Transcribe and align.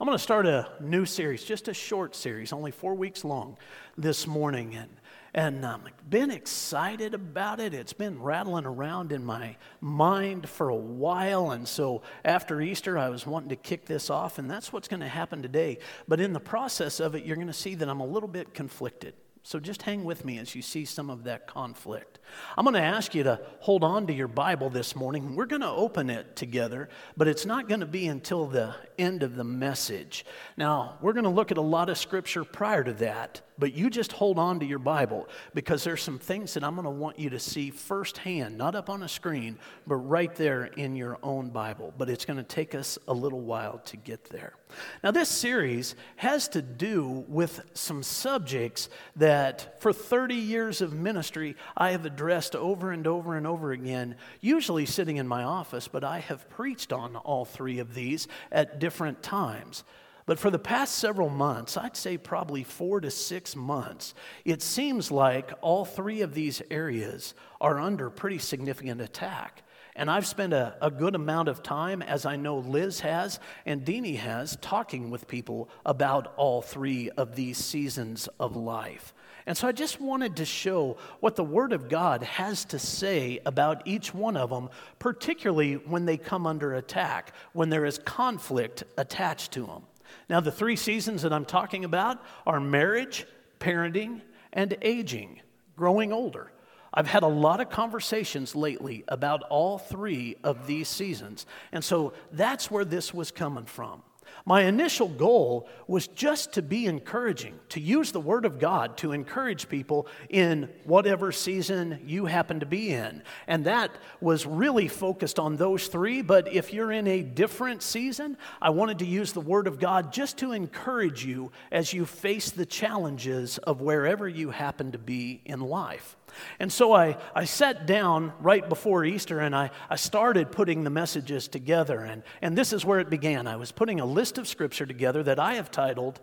I'm 0.00 0.06
going 0.06 0.18
to 0.18 0.22
start 0.22 0.44
a 0.46 0.68
new 0.80 1.06
series, 1.06 1.44
just 1.44 1.68
a 1.68 1.74
short 1.74 2.16
series, 2.16 2.52
only 2.52 2.72
four 2.72 2.96
weeks 2.96 3.24
long 3.24 3.56
this 3.96 4.26
morning. 4.26 4.74
And, 4.74 4.90
and 5.32 5.64
I've 5.64 5.76
um, 5.76 5.88
been 6.10 6.32
excited 6.32 7.14
about 7.14 7.60
it. 7.60 7.74
It's 7.74 7.92
been 7.92 8.20
rattling 8.20 8.66
around 8.66 9.12
in 9.12 9.24
my 9.24 9.56
mind 9.80 10.48
for 10.48 10.68
a 10.68 10.74
while. 10.74 11.52
And 11.52 11.68
so 11.68 12.02
after 12.24 12.60
Easter, 12.60 12.98
I 12.98 13.08
was 13.08 13.24
wanting 13.24 13.50
to 13.50 13.56
kick 13.56 13.86
this 13.86 14.10
off, 14.10 14.40
and 14.40 14.50
that's 14.50 14.72
what's 14.72 14.88
going 14.88 14.98
to 14.98 15.08
happen 15.08 15.42
today. 15.42 15.78
But 16.08 16.20
in 16.20 16.32
the 16.32 16.40
process 16.40 16.98
of 16.98 17.14
it, 17.14 17.24
you're 17.24 17.36
going 17.36 17.46
to 17.46 17.52
see 17.52 17.76
that 17.76 17.88
I'm 17.88 18.00
a 18.00 18.06
little 18.06 18.28
bit 18.28 18.52
conflicted. 18.52 19.14
So 19.46 19.60
just 19.60 19.82
hang 19.82 20.04
with 20.04 20.24
me 20.24 20.38
as 20.38 20.54
you 20.54 20.62
see 20.62 20.86
some 20.86 21.10
of 21.10 21.24
that 21.24 21.46
conflict. 21.46 22.18
I'm 22.56 22.64
going 22.64 22.72
to 22.72 22.80
ask 22.80 23.14
you 23.14 23.24
to 23.24 23.40
hold 23.60 23.84
on 23.84 24.06
to 24.06 24.12
your 24.14 24.26
Bible 24.26 24.70
this 24.70 24.96
morning. 24.96 25.36
We're 25.36 25.44
going 25.44 25.60
to 25.60 25.68
open 25.68 26.08
it 26.08 26.34
together, 26.34 26.88
but 27.14 27.28
it's 27.28 27.44
not 27.44 27.68
going 27.68 27.80
to 27.80 27.86
be 27.86 28.06
until 28.06 28.46
the 28.46 28.74
end 28.98 29.22
of 29.22 29.36
the 29.36 29.44
message. 29.44 30.24
Now, 30.56 30.96
we're 31.02 31.12
going 31.12 31.24
to 31.24 31.30
look 31.30 31.50
at 31.50 31.58
a 31.58 31.62
lot 31.62 31.90
of 31.90 31.98
scripture 31.98 32.42
prior 32.42 32.82
to 32.84 32.94
that, 32.94 33.42
but 33.58 33.74
you 33.74 33.90
just 33.90 34.12
hold 34.12 34.38
on 34.38 34.60
to 34.60 34.66
your 34.66 34.78
Bible 34.78 35.28
because 35.54 35.84
there's 35.84 36.02
some 36.02 36.18
things 36.18 36.54
that 36.54 36.64
I'm 36.64 36.74
going 36.74 36.84
to 36.84 36.90
want 36.90 37.18
you 37.18 37.30
to 37.30 37.38
see 37.38 37.70
firsthand, 37.70 38.58
not 38.58 38.74
up 38.74 38.90
on 38.90 39.02
a 39.02 39.08
screen, 39.08 39.58
but 39.86 39.96
right 39.96 40.34
there 40.34 40.64
in 40.64 40.96
your 40.96 41.18
own 41.22 41.50
Bible. 41.50 41.92
But 41.96 42.10
it's 42.10 42.24
going 42.24 42.36
to 42.36 42.42
take 42.42 42.74
us 42.74 42.98
a 43.06 43.14
little 43.14 43.40
while 43.40 43.78
to 43.86 43.96
get 43.96 44.24
there. 44.24 44.54
Now, 45.02 45.12
this 45.12 45.28
series 45.28 45.94
has 46.16 46.48
to 46.48 46.62
do 46.62 47.24
with 47.28 47.62
some 47.74 48.02
subjects 48.02 48.88
that 49.16 49.80
for 49.80 49.92
30 49.92 50.34
years 50.34 50.80
of 50.80 50.92
ministry 50.92 51.56
I 51.76 51.92
have 51.92 52.06
addressed 52.06 52.56
over 52.56 52.90
and 52.90 53.06
over 53.06 53.36
and 53.36 53.46
over 53.46 53.72
again, 53.72 54.16
usually 54.40 54.86
sitting 54.86 55.18
in 55.18 55.28
my 55.28 55.44
office, 55.44 55.86
but 55.86 56.02
I 56.02 56.18
have 56.20 56.48
preached 56.50 56.92
on 56.92 57.16
all 57.16 57.44
three 57.44 57.78
of 57.78 57.94
these 57.94 58.26
at 58.50 58.80
different 58.80 59.22
times. 59.22 59.84
But 60.26 60.38
for 60.38 60.50
the 60.50 60.58
past 60.58 60.94
several 60.94 61.28
months, 61.28 61.76
I'd 61.76 61.96
say 61.96 62.16
probably 62.16 62.64
four 62.64 63.00
to 63.00 63.10
six 63.10 63.54
months, 63.54 64.14
it 64.44 64.62
seems 64.62 65.10
like 65.10 65.52
all 65.60 65.84
three 65.84 66.22
of 66.22 66.32
these 66.32 66.62
areas 66.70 67.34
are 67.60 67.78
under 67.78 68.08
pretty 68.08 68.38
significant 68.38 69.02
attack. 69.02 69.62
And 69.96 70.10
I've 70.10 70.26
spent 70.26 70.52
a, 70.52 70.76
a, 70.80 70.90
good 70.90 71.14
amount 71.14 71.48
of 71.48 71.62
time, 71.62 72.02
as 72.02 72.26
I 72.26 72.34
know 72.34 72.58
Liz 72.58 73.00
has 73.00 73.38
and 73.64 73.84
Deanie 73.84 74.16
has, 74.16 74.56
talking 74.60 75.08
with 75.10 75.28
people 75.28 75.68
about 75.86 76.34
all 76.36 76.62
three 76.62 77.10
of 77.10 77.36
these 77.36 77.58
seasons 77.58 78.28
of 78.40 78.56
life. 78.56 79.14
And 79.46 79.56
so 79.56 79.68
I 79.68 79.72
just 79.72 80.00
wanted 80.00 80.36
to 80.36 80.44
show 80.44 80.96
what 81.20 81.36
the 81.36 81.44
Word 81.44 81.72
of 81.72 81.88
God 81.88 82.22
has 82.24 82.64
to 82.66 82.78
say 82.78 83.40
about 83.46 83.86
each 83.86 84.12
one 84.12 84.36
of 84.36 84.50
them, 84.50 84.70
particularly 84.98 85.74
when 85.74 86.06
they 86.06 86.16
come 86.16 86.46
under 86.46 86.74
attack, 86.74 87.32
when 87.52 87.68
there 87.68 87.84
is 87.84 87.98
conflict 87.98 88.82
attached 88.96 89.52
to 89.52 89.66
them. 89.66 89.82
Now, 90.28 90.40
the 90.40 90.52
three 90.52 90.76
seasons 90.76 91.22
that 91.22 91.32
I'm 91.32 91.44
talking 91.44 91.84
about 91.84 92.22
are 92.46 92.60
marriage, 92.60 93.26
parenting, 93.60 94.20
and 94.52 94.76
aging, 94.82 95.40
growing 95.76 96.12
older. 96.12 96.52
I've 96.92 97.08
had 97.08 97.24
a 97.24 97.28
lot 97.28 97.60
of 97.60 97.70
conversations 97.70 98.54
lately 98.54 99.04
about 99.08 99.42
all 99.50 99.78
three 99.78 100.36
of 100.44 100.66
these 100.68 100.88
seasons. 100.88 101.44
And 101.72 101.82
so 101.82 102.12
that's 102.30 102.70
where 102.70 102.84
this 102.84 103.12
was 103.12 103.32
coming 103.32 103.64
from. 103.64 104.02
My 104.46 104.64
initial 104.64 105.08
goal 105.08 105.68
was 105.86 106.06
just 106.06 106.52
to 106.52 106.62
be 106.62 106.84
encouraging, 106.84 107.58
to 107.70 107.80
use 107.80 108.12
the 108.12 108.20
Word 108.20 108.44
of 108.44 108.58
God 108.58 108.98
to 108.98 109.12
encourage 109.12 109.70
people 109.70 110.06
in 110.28 110.68
whatever 110.84 111.32
season 111.32 112.00
you 112.04 112.26
happen 112.26 112.60
to 112.60 112.66
be 112.66 112.92
in. 112.92 113.22
And 113.46 113.64
that 113.64 113.90
was 114.20 114.44
really 114.44 114.86
focused 114.86 115.38
on 115.38 115.56
those 115.56 115.86
three. 115.86 116.20
But 116.20 116.52
if 116.52 116.74
you're 116.74 116.92
in 116.92 117.06
a 117.06 117.22
different 117.22 117.82
season, 117.82 118.36
I 118.60 118.68
wanted 118.68 118.98
to 118.98 119.06
use 119.06 119.32
the 119.32 119.40
Word 119.40 119.66
of 119.66 119.80
God 119.80 120.12
just 120.12 120.36
to 120.38 120.52
encourage 120.52 121.24
you 121.24 121.50
as 121.72 121.94
you 121.94 122.04
face 122.04 122.50
the 122.50 122.66
challenges 122.66 123.56
of 123.56 123.80
wherever 123.80 124.28
you 124.28 124.50
happen 124.50 124.92
to 124.92 124.98
be 124.98 125.40
in 125.46 125.60
life. 125.60 126.16
And 126.58 126.72
so 126.72 126.92
I, 126.92 127.16
I 127.34 127.44
sat 127.44 127.86
down 127.86 128.32
right 128.40 128.68
before 128.68 129.04
Easter 129.04 129.40
and 129.40 129.54
I, 129.54 129.70
I 129.88 129.96
started 129.96 130.52
putting 130.52 130.84
the 130.84 130.90
messages 130.90 131.48
together. 131.48 132.00
And, 132.00 132.22
and 132.42 132.56
this 132.56 132.72
is 132.72 132.84
where 132.84 133.00
it 133.00 133.10
began. 133.10 133.46
I 133.46 133.56
was 133.56 133.72
putting 133.72 134.00
a 134.00 134.06
list 134.06 134.38
of 134.38 134.48
scripture 134.48 134.86
together 134.86 135.22
that 135.22 135.38
I 135.38 135.54
have 135.54 135.70
titled 135.70 136.20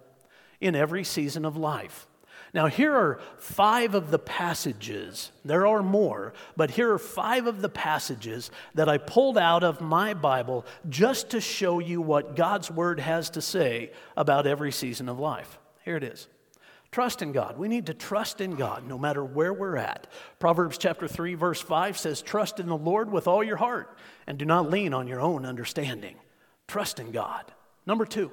In 0.60 0.76
Every 0.76 1.04
Season 1.04 1.46
of 1.46 1.58
Life. 1.58 2.08
Now, 2.54 2.68
here 2.68 2.94
are 2.94 3.20
five 3.38 3.96
of 3.96 4.12
the 4.12 4.20
passages. 4.20 5.32
There 5.46 5.66
are 5.66 5.82
more, 5.82 6.34
but 6.58 6.72
here 6.72 6.92
are 6.92 7.00
five 7.00 7.48
of 7.48 7.62
the 7.62 7.70
passages 7.70 8.52
that 8.76 8.90
I 8.90 8.98
pulled 8.98 9.38
out 9.38 9.64
of 9.64 9.80
my 9.80 10.14
Bible 10.14 10.66
just 10.90 11.30
to 11.30 11.40
show 11.40 11.80
you 11.80 12.02
what 12.02 12.36
God's 12.36 12.70
Word 12.70 13.00
has 13.00 13.30
to 13.32 13.42
say 13.42 13.92
about 14.18 14.48
every 14.48 14.74
season 14.74 15.08
of 15.08 15.18
life. 15.18 15.60
Here 15.86 15.96
it 15.96 16.04
is. 16.04 16.28
Trust 16.92 17.22
in 17.22 17.32
God. 17.32 17.58
We 17.58 17.70
need 17.70 17.86
to 17.86 17.94
trust 17.94 18.42
in 18.42 18.56
God 18.56 18.86
no 18.86 18.98
matter 18.98 19.24
where 19.24 19.54
we're 19.54 19.78
at. 19.78 20.08
Proverbs 20.40 20.78
chapter 20.78 21.08
3 21.08 21.36
verse 21.36 21.62
5 21.62 21.98
says, 21.98 22.22
"Trust 22.22 22.60
in 22.60 22.68
the 22.68 22.76
Lord 22.76 23.10
with 23.10 23.28
all 23.28 23.44
your 23.44 23.58
heart 23.58 23.98
and 24.28 24.38
do 24.38 24.44
not 24.44 24.70
lean 24.70 24.94
on 24.94 25.08
your 25.08 25.22
own 25.22 25.46
understanding." 25.46 26.18
Trust 26.68 27.00
in 27.00 27.12
God. 27.12 27.54
Number 27.86 28.06
2. 28.06 28.30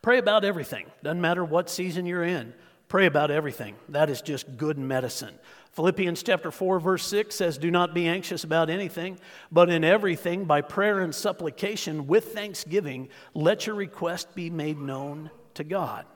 Pray 0.00 0.16
about 0.16 0.44
everything. 0.44 0.90
Doesn't 1.02 1.20
matter 1.20 1.44
what 1.44 1.68
season 1.68 2.06
you're 2.06 2.24
in. 2.24 2.54
Pray 2.88 3.04
about 3.04 3.30
everything. 3.30 3.76
That 3.90 4.08
is 4.08 4.22
just 4.22 4.56
good 4.56 4.78
medicine. 4.78 5.38
Philippians 5.72 6.22
chapter 6.22 6.50
4 6.50 6.80
verse 6.80 7.04
6 7.04 7.36
says, 7.36 7.58
"Do 7.58 7.70
not 7.70 7.92
be 7.92 8.08
anxious 8.08 8.44
about 8.44 8.70
anything, 8.70 9.18
but 9.52 9.68
in 9.68 9.84
everything 9.84 10.46
by 10.46 10.62
prayer 10.62 11.00
and 11.00 11.14
supplication 11.14 12.06
with 12.06 12.32
thanksgiving 12.32 13.10
let 13.34 13.66
your 13.66 13.76
request 13.76 14.34
be 14.34 14.48
made 14.48 14.78
known 14.78 15.30
to 15.52 15.64
God." 15.64 16.06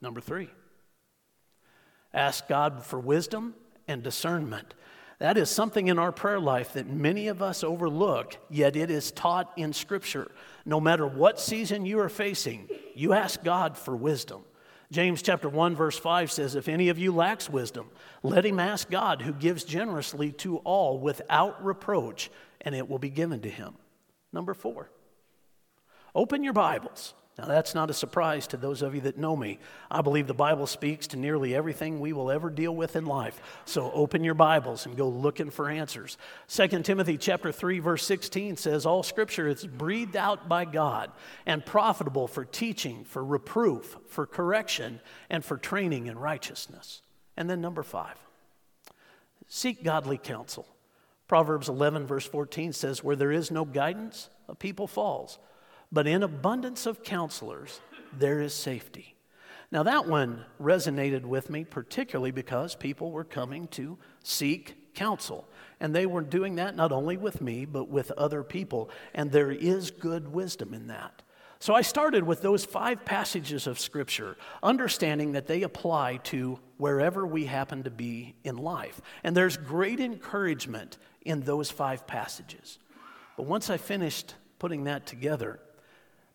Number 0.00 0.22
3. 0.22 0.48
Ask 2.12 2.48
God 2.48 2.84
for 2.84 2.98
wisdom 2.98 3.54
and 3.86 4.02
discernment. 4.02 4.74
That 5.18 5.36
is 5.36 5.50
something 5.50 5.88
in 5.88 5.98
our 5.98 6.12
prayer 6.12 6.40
life 6.40 6.72
that 6.72 6.88
many 6.88 7.28
of 7.28 7.42
us 7.42 7.62
overlook, 7.62 8.36
yet 8.48 8.74
it 8.74 8.90
is 8.90 9.12
taught 9.12 9.52
in 9.56 9.72
Scripture. 9.72 10.30
No 10.64 10.80
matter 10.80 11.06
what 11.06 11.38
season 11.38 11.84
you 11.84 12.00
are 12.00 12.08
facing, 12.08 12.68
you 12.94 13.12
ask 13.12 13.44
God 13.44 13.76
for 13.76 13.94
wisdom. 13.94 14.44
James 14.90 15.22
chapter 15.22 15.48
1 15.48 15.76
verse 15.76 15.96
5 15.96 16.32
says 16.32 16.56
if 16.56 16.68
any 16.68 16.88
of 16.88 16.98
you 16.98 17.14
lacks 17.14 17.48
wisdom 17.48 17.88
let 18.24 18.44
him 18.44 18.58
ask 18.58 18.90
God 18.90 19.22
who 19.22 19.32
gives 19.32 19.62
generously 19.62 20.32
to 20.32 20.56
all 20.58 20.98
without 20.98 21.64
reproach 21.64 22.28
and 22.60 22.74
it 22.74 22.88
will 22.88 22.98
be 22.98 23.08
given 23.08 23.40
to 23.42 23.48
him. 23.48 23.74
Number 24.32 24.52
4. 24.52 24.90
Open 26.12 26.42
your 26.42 26.52
Bibles 26.52 27.14
now, 27.40 27.46
that's 27.46 27.74
not 27.74 27.88
a 27.88 27.94
surprise 27.94 28.46
to 28.48 28.58
those 28.58 28.82
of 28.82 28.94
you 28.94 29.00
that 29.02 29.16
know 29.16 29.34
me. 29.34 29.60
I 29.90 30.02
believe 30.02 30.26
the 30.26 30.34
Bible 30.34 30.66
speaks 30.66 31.06
to 31.08 31.16
nearly 31.16 31.54
everything 31.54 31.98
we 31.98 32.12
will 32.12 32.30
ever 32.30 32.50
deal 32.50 32.76
with 32.76 32.96
in 32.96 33.06
life. 33.06 33.40
So 33.64 33.90
open 33.92 34.24
your 34.24 34.34
Bibles 34.34 34.84
and 34.84 34.94
go 34.94 35.08
looking 35.08 35.48
for 35.48 35.70
answers. 35.70 36.18
2 36.48 36.68
Timothy 36.82 37.16
chapter 37.16 37.50
3 37.50 37.78
verse 37.78 38.04
16 38.04 38.58
says 38.58 38.84
all 38.84 39.02
scripture 39.02 39.48
is 39.48 39.66
breathed 39.66 40.16
out 40.16 40.50
by 40.50 40.66
God 40.66 41.12
and 41.46 41.64
profitable 41.64 42.28
for 42.28 42.44
teaching, 42.44 43.04
for 43.04 43.24
reproof, 43.24 43.96
for 44.06 44.26
correction, 44.26 45.00
and 45.30 45.42
for 45.42 45.56
training 45.56 46.08
in 46.08 46.18
righteousness. 46.18 47.00
And 47.38 47.48
then 47.48 47.62
number 47.62 47.82
5. 47.82 48.18
Seek 49.48 49.82
godly 49.82 50.18
counsel. 50.18 50.68
Proverbs 51.26 51.70
11 51.70 52.06
verse 52.06 52.26
14 52.26 52.74
says 52.74 53.02
where 53.02 53.16
there 53.16 53.32
is 53.32 53.50
no 53.50 53.64
guidance, 53.64 54.28
a 54.46 54.54
people 54.54 54.86
falls 54.86 55.38
but 55.92 56.06
in 56.06 56.22
abundance 56.22 56.86
of 56.86 57.02
counselors, 57.02 57.80
there 58.16 58.40
is 58.40 58.54
safety. 58.54 59.16
Now, 59.72 59.84
that 59.84 60.06
one 60.06 60.44
resonated 60.60 61.24
with 61.24 61.48
me 61.48 61.64
particularly 61.64 62.32
because 62.32 62.74
people 62.74 63.12
were 63.12 63.24
coming 63.24 63.68
to 63.68 63.98
seek 64.22 64.94
counsel. 64.94 65.48
And 65.78 65.94
they 65.94 66.06
were 66.06 66.22
doing 66.22 66.56
that 66.56 66.76
not 66.76 66.92
only 66.92 67.16
with 67.16 67.40
me, 67.40 67.64
but 67.64 67.88
with 67.88 68.10
other 68.12 68.42
people. 68.42 68.90
And 69.14 69.30
there 69.30 69.52
is 69.52 69.90
good 69.90 70.32
wisdom 70.32 70.74
in 70.74 70.88
that. 70.88 71.22
So 71.60 71.74
I 71.74 71.82
started 71.82 72.24
with 72.24 72.40
those 72.40 72.64
five 72.64 73.04
passages 73.04 73.66
of 73.66 73.78
Scripture, 73.78 74.36
understanding 74.62 75.32
that 75.32 75.46
they 75.46 75.62
apply 75.62 76.16
to 76.24 76.58
wherever 76.78 77.26
we 77.26 77.44
happen 77.44 77.82
to 77.82 77.90
be 77.90 78.34
in 78.44 78.56
life. 78.56 79.00
And 79.22 79.36
there's 79.36 79.58
great 79.58 80.00
encouragement 80.00 80.96
in 81.22 81.42
those 81.42 81.70
five 81.70 82.06
passages. 82.06 82.78
But 83.36 83.44
once 83.44 83.68
I 83.68 83.76
finished 83.76 84.34
putting 84.58 84.84
that 84.84 85.06
together, 85.06 85.60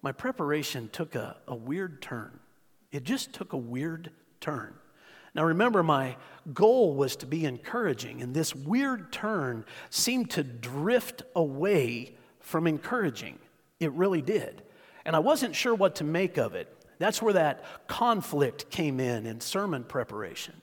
my 0.06 0.12
preparation 0.12 0.88
took 0.94 1.16
a, 1.16 1.36
a 1.48 1.56
weird 1.56 2.00
turn. 2.00 2.40
It 2.92 3.04
just 3.04 3.34
took 3.34 3.54
a 3.54 3.58
weird 3.58 4.12
turn. 4.40 4.76
Now, 5.34 5.46
remember, 5.46 5.82
my 5.82 6.18
goal 6.54 6.94
was 6.94 7.16
to 7.18 7.26
be 7.26 7.44
encouraging, 7.44 8.22
and 8.22 8.32
this 8.32 8.54
weird 8.54 9.12
turn 9.12 9.66
seemed 9.90 10.30
to 10.30 10.44
drift 10.44 11.24
away 11.36 12.18
from 12.40 12.68
encouraging. 12.68 13.40
It 13.80 13.94
really 13.94 14.22
did. 14.22 14.62
And 15.06 15.16
I 15.16 15.20
wasn't 15.20 15.56
sure 15.56 15.74
what 15.74 15.96
to 15.96 16.04
make 16.04 16.38
of 16.38 16.54
it. 16.54 16.72
That's 17.00 17.20
where 17.20 17.34
that 17.34 17.88
conflict 17.88 18.70
came 18.70 19.00
in 19.00 19.26
in 19.26 19.42
sermon 19.42 19.84
preparation. 19.84 20.54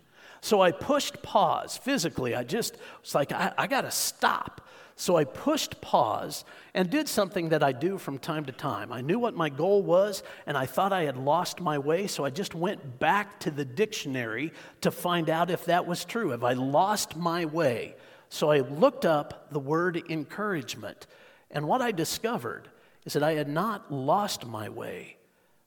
So 0.40 0.60
I 0.60 0.70
pushed 0.70 1.20
pause 1.20 1.76
physically. 1.76 2.36
I 2.36 2.44
just 2.44 2.76
was 3.02 3.12
like, 3.12 3.32
I, 3.32 3.52
I 3.58 3.66
got 3.66 3.80
to 3.80 3.90
stop 3.90 4.61
So 4.96 5.16
I 5.16 5.24
pushed 5.24 5.80
pause 5.80 6.44
and 6.74 6.90
did 6.90 7.08
something 7.08 7.48
that 7.48 7.62
I 7.62 7.72
do 7.72 7.98
from 7.98 8.18
time 8.18 8.44
to 8.44 8.52
time. 8.52 8.92
I 8.92 9.00
knew 9.00 9.18
what 9.18 9.34
my 9.34 9.48
goal 9.48 9.82
was, 9.82 10.22
and 10.46 10.56
I 10.56 10.66
thought 10.66 10.92
I 10.92 11.02
had 11.04 11.16
lost 11.16 11.60
my 11.60 11.78
way, 11.78 12.06
so 12.06 12.24
I 12.24 12.30
just 12.30 12.54
went 12.54 12.98
back 12.98 13.40
to 13.40 13.50
the 13.50 13.64
dictionary 13.64 14.52
to 14.82 14.90
find 14.90 15.28
out 15.28 15.50
if 15.50 15.64
that 15.64 15.86
was 15.86 16.04
true. 16.04 16.30
Have 16.30 16.44
I 16.44 16.52
lost 16.52 17.16
my 17.16 17.46
way? 17.46 17.96
So 18.28 18.50
I 18.50 18.60
looked 18.60 19.04
up 19.04 19.50
the 19.50 19.58
word 19.58 20.00
encouragement, 20.08 21.06
and 21.50 21.66
what 21.66 21.82
I 21.82 21.90
discovered 21.90 22.68
is 23.04 23.14
that 23.14 23.22
I 23.22 23.32
had 23.32 23.48
not 23.48 23.92
lost 23.92 24.46
my 24.46 24.68
way, 24.68 25.16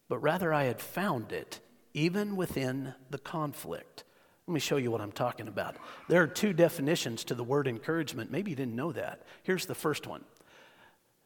but 0.07 0.19
rather 0.19 0.53
I 0.53 0.63
had 0.63 0.79
found 0.79 1.33
it, 1.33 1.59
even 1.93 2.37
within 2.37 2.93
the 3.09 3.17
conflict. 3.17 4.04
Let 4.47 4.53
me 4.53 4.59
show 4.59 4.77
you 4.77 4.91
what 4.91 5.01
I'm 5.01 5.11
talking 5.11 5.47
about. 5.47 5.75
There 6.07 6.21
are 6.21 6.27
two 6.27 6.53
definitions 6.53 7.23
to 7.25 7.35
the 7.35 7.43
word 7.43 7.67
encouragement. 7.67 8.31
Maybe 8.31 8.51
you 8.51 8.55
didn't 8.55 8.75
know 8.75 8.91
that. 8.91 9.23
Here's 9.43 9.65
the 9.65 9.75
first 9.75 10.05
one 10.05 10.23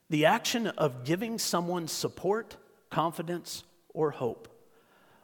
the 0.10 0.26
action 0.26 0.68
of 0.68 1.04
giving 1.04 1.38
someone 1.38 1.88
support, 1.88 2.56
confidence, 2.90 3.64
or 3.94 4.12
hope. 4.12 4.48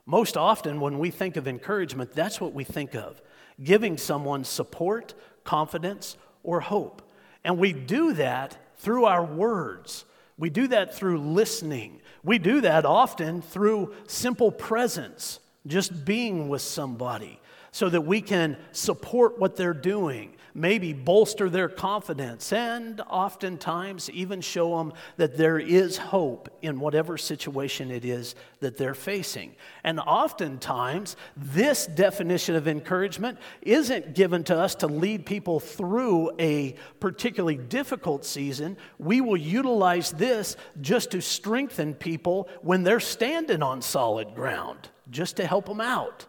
Most 0.05 0.37
often, 0.37 0.79
when 0.79 0.99
we 0.99 1.09
think 1.09 1.37
of 1.37 1.47
encouragement, 1.47 2.13
that's 2.13 2.39
what 2.39 2.53
we 2.53 2.63
think 2.63 2.95
of 2.95 3.21
giving 3.63 3.97
someone 3.97 4.43
support, 4.43 5.13
confidence, 5.45 6.17
or 6.43 6.59
hope. 6.59 7.01
And 7.45 7.57
we 7.57 7.71
do 7.71 8.11
that 8.13 8.57
through 8.77 9.05
our 9.05 9.23
words. 9.23 10.03
We 10.37 10.49
do 10.49 10.67
that 10.67 10.93
through 10.93 11.19
listening. 11.19 12.01
We 12.21 12.37
do 12.37 12.59
that 12.61 12.85
often 12.85 13.41
through 13.41 13.93
simple 14.07 14.51
presence, 14.51 15.39
just 15.65 16.03
being 16.03 16.49
with 16.49 16.61
somebody 16.61 17.39
so 17.75 17.89
that 17.89 18.05
we 18.05 18.21
can 18.21 18.55
support 18.71 19.37
what 19.37 19.57
they're 19.57 19.73
doing, 19.73 20.33
maybe 20.53 20.93
bolster 20.93 21.49
their 21.49 21.67
confidence, 21.67 22.53
and 22.53 23.01
oftentimes 23.01 24.09
even 24.11 24.39
show 24.39 24.77
them 24.77 24.93
that 25.17 25.35
there 25.35 25.59
is 25.59 25.97
hope 25.97 26.47
in 26.61 26.79
whatever 26.79 27.17
situation 27.17 27.91
it 27.91 28.05
is 28.05 28.33
that 28.61 28.77
they're 28.77 28.93
facing. 28.93 29.53
And 29.83 29.99
oftentimes, 29.99 31.17
this 31.35 31.85
definition 31.85 32.55
of 32.55 32.65
encouragement 32.65 33.39
isn't 33.61 34.15
given 34.15 34.45
to 34.45 34.57
us 34.57 34.75
to 34.75 34.87
lead 34.87 35.25
people 35.25 35.59
through 35.59 36.31
a 36.39 36.75
particularly 37.01 37.57
difficult 37.57 38.23
season. 38.23 38.77
We 38.99 39.19
will 39.19 39.35
utilize 39.35 40.11
this 40.11 40.55
just 40.79 41.11
to 41.11 41.21
strengthen 41.21 41.93
people 41.93 42.47
when 42.61 42.83
they're 42.83 43.01
standing 43.01 43.61
on 43.61 43.81
solid 43.81 44.33
ground, 44.33 44.87
just 45.11 45.35
to 45.35 45.45
help 45.45 45.65
them 45.65 45.81
out. 45.81 46.25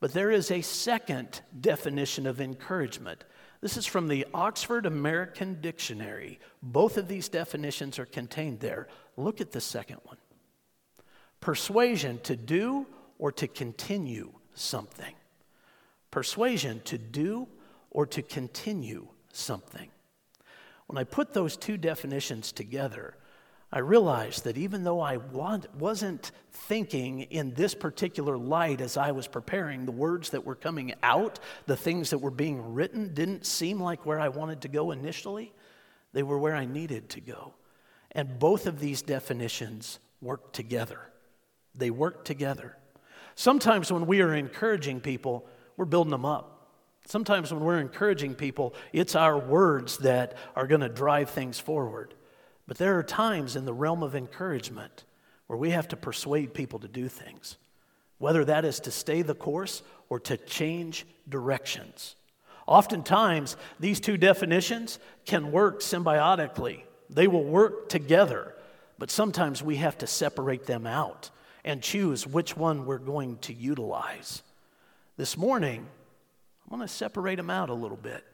But 0.00 0.12
there 0.12 0.30
is 0.30 0.50
a 0.50 0.62
second 0.62 1.40
definition 1.60 2.26
of 2.26 2.40
encouragement. 2.40 3.24
This 3.60 3.76
is 3.76 3.86
from 3.86 4.06
the 4.08 4.26
Oxford 4.32 4.86
American 4.86 5.60
Dictionary. 5.60 6.38
Both 6.62 6.96
of 6.96 7.08
these 7.08 7.28
definitions 7.28 7.98
are 7.98 8.06
contained 8.06 8.60
there. 8.60 8.86
Look 9.16 9.40
at 9.40 9.52
the 9.52 9.60
second 9.60 9.98
one 10.04 10.18
persuasion 11.40 12.18
to 12.24 12.36
do 12.36 12.86
or 13.18 13.30
to 13.32 13.46
continue 13.46 14.32
something. 14.54 15.14
Persuasion 16.10 16.80
to 16.84 16.98
do 16.98 17.48
or 17.90 18.06
to 18.06 18.22
continue 18.22 19.08
something. 19.32 19.88
When 20.86 20.98
I 20.98 21.04
put 21.04 21.34
those 21.34 21.56
two 21.56 21.76
definitions 21.76 22.50
together, 22.50 23.14
I 23.70 23.80
realized 23.80 24.44
that 24.44 24.56
even 24.56 24.82
though 24.82 25.00
I 25.00 25.18
wasn't 25.18 26.30
thinking 26.52 27.20
in 27.22 27.52
this 27.52 27.74
particular 27.74 28.38
light 28.38 28.80
as 28.80 28.96
I 28.96 29.12
was 29.12 29.28
preparing, 29.28 29.84
the 29.84 29.92
words 29.92 30.30
that 30.30 30.46
were 30.46 30.54
coming 30.54 30.94
out, 31.02 31.38
the 31.66 31.76
things 31.76 32.10
that 32.10 32.18
were 32.18 32.30
being 32.30 32.72
written, 32.72 33.12
didn't 33.12 33.44
seem 33.44 33.78
like 33.78 34.06
where 34.06 34.18
I 34.18 34.28
wanted 34.28 34.62
to 34.62 34.68
go 34.68 34.90
initially. 34.90 35.52
They 36.14 36.22
were 36.22 36.38
where 36.38 36.56
I 36.56 36.64
needed 36.64 37.10
to 37.10 37.20
go. 37.20 37.52
And 38.12 38.38
both 38.38 38.66
of 38.66 38.80
these 38.80 39.02
definitions 39.02 39.98
work 40.22 40.52
together. 40.52 41.00
They 41.74 41.90
work 41.90 42.24
together. 42.24 42.78
Sometimes 43.34 43.92
when 43.92 44.06
we 44.06 44.22
are 44.22 44.34
encouraging 44.34 45.00
people, 45.00 45.46
we're 45.76 45.84
building 45.84 46.10
them 46.10 46.24
up. 46.24 46.70
Sometimes 47.06 47.52
when 47.52 47.62
we're 47.62 47.80
encouraging 47.80 48.34
people, 48.34 48.74
it's 48.94 49.14
our 49.14 49.38
words 49.38 49.98
that 49.98 50.38
are 50.56 50.66
going 50.66 50.80
to 50.80 50.88
drive 50.88 51.28
things 51.28 51.60
forward. 51.60 52.14
But 52.68 52.76
there 52.76 52.98
are 52.98 53.02
times 53.02 53.56
in 53.56 53.64
the 53.64 53.72
realm 53.72 54.02
of 54.02 54.14
encouragement 54.14 55.04
where 55.46 55.58
we 55.58 55.70
have 55.70 55.88
to 55.88 55.96
persuade 55.96 56.52
people 56.52 56.78
to 56.80 56.86
do 56.86 57.08
things, 57.08 57.56
whether 58.18 58.44
that 58.44 58.66
is 58.66 58.78
to 58.80 58.90
stay 58.90 59.22
the 59.22 59.34
course 59.34 59.82
or 60.10 60.20
to 60.20 60.36
change 60.36 61.06
directions. 61.28 62.14
Oftentimes, 62.66 63.56
these 63.80 63.98
two 63.98 64.18
definitions 64.18 64.98
can 65.24 65.50
work 65.50 65.80
symbiotically, 65.80 66.82
they 67.08 67.26
will 67.26 67.44
work 67.44 67.88
together, 67.88 68.54
but 68.98 69.10
sometimes 69.10 69.62
we 69.62 69.76
have 69.76 69.96
to 69.96 70.06
separate 70.06 70.66
them 70.66 70.86
out 70.86 71.30
and 71.64 71.82
choose 71.82 72.26
which 72.26 72.54
one 72.54 72.84
we're 72.84 72.98
going 72.98 73.38
to 73.38 73.54
utilize. 73.54 74.42
This 75.16 75.38
morning, 75.38 75.86
I'm 76.64 76.76
going 76.76 76.86
to 76.86 76.94
separate 76.94 77.36
them 77.36 77.48
out 77.48 77.70
a 77.70 77.74
little 77.74 77.96
bit. 77.96 78.24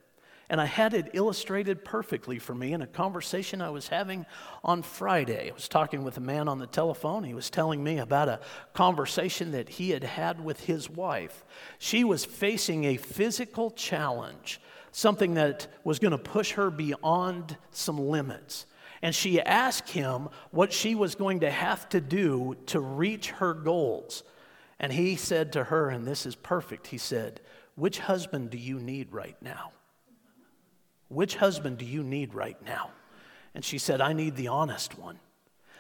And 0.51 0.61
I 0.61 0.67
had 0.67 0.93
it 0.93 1.11
illustrated 1.15 1.85
perfectly 1.85 2.39
for 2.39 2.55
me 2.55 2.73
in 2.73 2.83
a 2.83 2.87
conversation 2.87 3.63
I 3.63 3.71
was 3.71 3.89
having 3.89 4.27
on 4.63 4.83
Friday. 4.83 5.51
I 5.51 5.55
was 5.55 5.69
talking 5.69 6.05
with 6.05 6.19
a 6.19 6.21
man 6.21 6.49
on 6.49 6.59
the 6.59 6.67
telephone. 6.67 7.25
He 7.25 7.35
was 7.35 7.49
telling 7.49 7.83
me 7.83 7.99
about 7.99 8.29
a 8.29 8.41
conversation 8.75 9.53
that 9.53 9.69
he 9.71 9.91
had 9.91 10.05
had 10.05 10.45
with 10.45 10.61
his 10.61 10.91
wife. 10.91 11.45
She 11.79 12.05
was 12.05 12.25
facing 12.25 12.85
a 12.85 12.99
physical 12.99 13.71
challenge, 13.71 14.61
something 14.93 15.35
that 15.35 15.67
was 15.83 15.99
going 15.99 16.13
to 16.13 16.19
push 16.19 16.53
her 16.53 16.71
beyond 16.71 17.57
some 17.71 17.99
limits. 17.99 18.67
And 19.01 19.15
she 19.15 19.41
asked 19.41 19.91
him 19.91 20.29
what 20.51 20.73
she 20.73 20.95
was 20.95 21.15
going 21.15 21.41
to 21.41 21.51
have 21.51 21.89
to 21.91 22.01
do 22.01 22.57
to 22.67 22.81
reach 22.81 23.31
her 23.31 23.55
goals. 23.55 24.25
And 24.79 24.93
he 24.93 25.17
said 25.17 25.53
to 25.55 25.65
her, 25.65 25.89
and 25.89 26.07
this 26.07 26.27
is 26.27 26.35
perfect, 26.35 26.89
he 26.89 26.99
said, 26.99 27.41
Which 27.77 27.99
husband 28.01 28.51
do 28.51 28.59
you 28.59 28.79
need 28.79 29.13
right 29.13 29.37
now? 29.41 29.73
Which 31.15 31.37
husband 31.37 31.79
do 31.79 31.85
you 31.85 32.03
need 32.03 32.35
right 32.35 32.61
now? 32.65 32.91
And 33.55 33.65
she 33.65 33.79
said, 33.79 34.01
I 34.01 34.13
need 34.13 34.37
the 34.37 34.49
honest 34.49 34.99
one. 34.99 35.19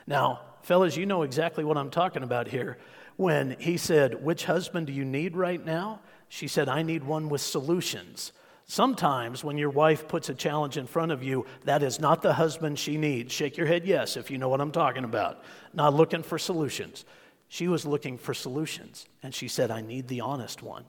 Now, 0.06 0.40
fellas, 0.62 0.96
you 0.96 1.06
know 1.06 1.22
exactly 1.22 1.64
what 1.64 1.76
I'm 1.76 1.90
talking 1.90 2.22
about 2.22 2.46
here. 2.46 2.78
When 3.16 3.56
he 3.58 3.76
said, 3.76 4.22
Which 4.24 4.44
husband 4.44 4.86
do 4.86 4.92
you 4.92 5.04
need 5.04 5.36
right 5.36 5.64
now? 5.64 6.00
She 6.28 6.48
said, 6.48 6.68
I 6.68 6.82
need 6.82 7.04
one 7.04 7.28
with 7.28 7.40
solutions. 7.40 8.32
Sometimes 8.66 9.44
when 9.44 9.58
your 9.58 9.70
wife 9.70 10.08
puts 10.08 10.30
a 10.30 10.34
challenge 10.34 10.78
in 10.78 10.86
front 10.86 11.12
of 11.12 11.22
you, 11.22 11.46
that 11.64 11.82
is 11.82 12.00
not 12.00 12.22
the 12.22 12.32
husband 12.32 12.78
she 12.78 12.96
needs. 12.96 13.32
Shake 13.32 13.56
your 13.56 13.66
head 13.66 13.86
yes 13.86 14.16
if 14.16 14.30
you 14.30 14.38
know 14.38 14.48
what 14.48 14.60
I'm 14.60 14.72
talking 14.72 15.04
about. 15.04 15.42
Not 15.74 15.94
looking 15.94 16.22
for 16.22 16.38
solutions. 16.38 17.04
She 17.48 17.68
was 17.68 17.84
looking 17.84 18.16
for 18.16 18.32
solutions. 18.32 19.06
And 19.22 19.34
she 19.34 19.48
said, 19.48 19.70
I 19.70 19.82
need 19.82 20.08
the 20.08 20.22
honest 20.22 20.62
one. 20.62 20.84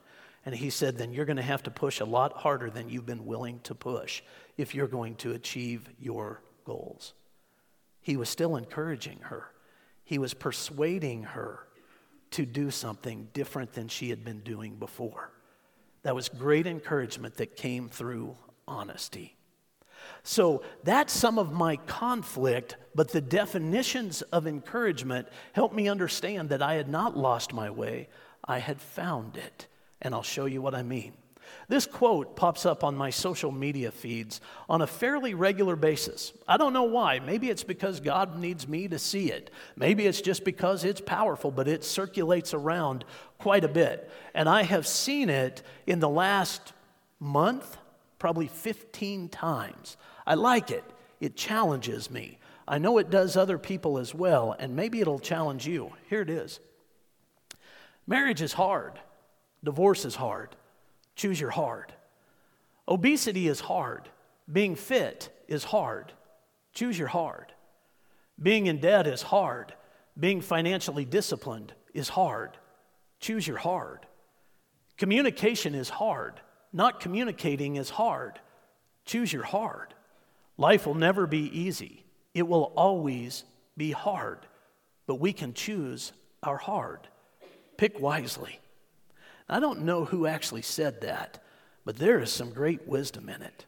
And 0.46 0.54
he 0.54 0.70
said, 0.70 0.98
then 0.98 1.12
you're 1.12 1.26
going 1.26 1.38
to 1.38 1.44
have 1.44 1.64
to 1.64 1.72
push 1.72 2.00
a 2.00 2.06
lot 2.06 2.34
harder 2.34 2.70
than 2.70 2.88
you've 2.88 3.06
been 3.06 3.26
willing 3.26 3.60
to 3.62 3.74
push 3.74 4.22
if 4.58 4.76
you're 4.76 4.88
going 4.88 5.16
to 5.16 5.32
achieve 5.32 5.90
your 6.00 6.42
goals. 6.66 7.14
He 8.02 8.16
was 8.16 8.30
still 8.30 8.56
encouraging 8.56 9.20
her, 9.24 9.52
he 10.04 10.20
was 10.20 10.34
persuading 10.34 11.24
her 11.24 11.60
to 12.32 12.46
do 12.46 12.70
something 12.70 13.30
different 13.34 13.74
than 13.74 13.88
she 13.88 14.10
had 14.10 14.24
been 14.24 14.42
doing 14.42 14.76
before. 14.76 15.32
That 16.04 16.16
was 16.16 16.30
great 16.30 16.68
encouragement 16.68 17.38
that 17.38 17.56
came 17.56 17.90
through 17.90 18.36
honesty. 18.68 19.36
So 20.22 20.62
that's 20.84 21.14
some 21.14 21.40
of 21.40 21.52
my 21.52 21.78
conflict, 21.78 22.78
but 22.94 23.10
the 23.10 23.22
definitions 23.22 24.22
of 24.22 24.46
encouragement 24.46 25.28
helped 25.54 25.74
me 25.74 25.88
understand 25.88 26.50
that 26.50 26.62
I 26.62 26.76
had 26.76 26.90
not 26.90 27.18
lost 27.18 27.54
my 27.54 27.70
way, 27.72 28.10
I 28.44 28.60
had 28.60 28.82
found 28.82 29.38
it 29.38 29.68
and 30.02 30.14
I'll 30.14 30.24
show 30.24 30.46
you 30.46 30.62
what 30.62 30.76
I 30.76 30.84
mean. 30.84 31.14
This 31.68 31.86
quote 31.86 32.36
pops 32.36 32.66
up 32.66 32.84
on 32.84 32.96
my 32.96 33.10
social 33.10 33.52
media 33.52 33.92
feeds 33.92 34.42
on 34.70 34.82
a 34.82 34.88
fairly 34.88 35.34
regular 35.34 35.76
basis. 35.76 36.34
I 36.48 36.58
don't 36.58 36.74
know 36.74 36.84
why. 36.84 37.20
Maybe 37.20 37.50
it's 37.50 37.64
because 37.64 38.00
God 38.00 38.38
needs 38.40 38.68
me 38.68 38.88
to 38.88 39.00
see 39.00 39.32
it. 39.32 39.52
Maybe 39.76 40.06
it's 40.06 40.22
just 40.22 40.44
because 40.44 40.84
it's 40.84 41.02
powerful, 41.02 41.52
but 41.52 41.68
it 41.68 41.84
circulates 41.84 42.54
around 42.54 43.06
quite 43.40 43.64
a 43.64 43.70
bit. 43.70 44.10
And 44.34 44.48
I 44.48 44.64
have 44.64 44.88
seen 44.88 45.30
it 45.30 45.64
in 45.88 46.00
the 46.00 46.10
last 46.10 46.74
month 47.20 47.78
probably 48.20 48.48
15 48.48 49.30
times. 49.30 49.98
I 50.26 50.36
like 50.36 50.72
it, 50.72 50.84
it 51.20 51.36
challenges 51.36 52.10
me. 52.10 52.40
I 52.68 52.80
know 52.80 52.98
it 52.98 53.12
does 53.12 53.38
other 53.38 53.60
people 53.60 54.00
as 54.00 54.16
well, 54.16 54.56
and 54.58 54.76
maybe 54.76 55.00
it'll 55.00 55.20
challenge 55.20 55.68
you. 55.68 55.92
Here 56.10 56.22
it 56.22 56.30
is 56.30 56.60
Marriage 58.08 58.42
is 58.42 58.54
hard. 58.54 59.00
Divorce 59.64 60.06
is 60.06 60.16
hard. 60.16 60.56
Choose 61.16 61.40
your 61.40 61.52
hard. 61.52 61.94
Obesity 62.88 63.48
is 63.48 63.60
hard. 63.60 64.10
Being 64.52 64.76
fit 64.76 65.30
is 65.48 65.64
hard. 65.64 66.12
Choose 66.74 66.98
your 67.00 67.08
hard. 67.08 67.54
Being 68.42 68.68
in 68.68 68.80
debt 68.80 69.08
is 69.08 69.22
hard. 69.22 69.74
Being 70.20 70.42
financially 70.42 71.06
disciplined 71.06 71.74
is 71.94 72.10
hard. 72.10 72.58
Choose 73.20 73.48
your 73.48 73.58
hard. 73.58 74.06
Communication 74.98 75.74
is 75.74 75.90
hard. 75.90 76.40
Not 76.72 77.00
communicating 77.00 77.78
is 77.78 77.90
hard. 77.90 78.40
Choose 79.06 79.32
your 79.32 79.44
hard. 79.44 79.94
Life 80.58 80.86
will 80.86 80.96
never 80.96 81.28
be 81.28 81.60
easy, 81.60 82.06
it 82.34 82.48
will 82.48 82.72
always 82.76 83.44
be 83.76 83.92
hard, 83.92 84.40
but 85.06 85.16
we 85.16 85.34
can 85.34 85.54
choose 85.54 86.14
our 86.44 86.58
hard. 86.58 87.08
Pick 87.78 88.00
wisely. 88.00 88.60
I 89.48 89.60
don't 89.60 89.84
know 89.84 90.06
who 90.06 90.26
actually 90.26 90.64
said 90.64 91.02
that, 91.02 91.44
but 91.84 91.98
there 91.98 92.20
is 92.20 92.32
some 92.32 92.52
great 92.52 92.88
wisdom 92.88 93.30
in 93.30 93.42
it. 93.42 93.66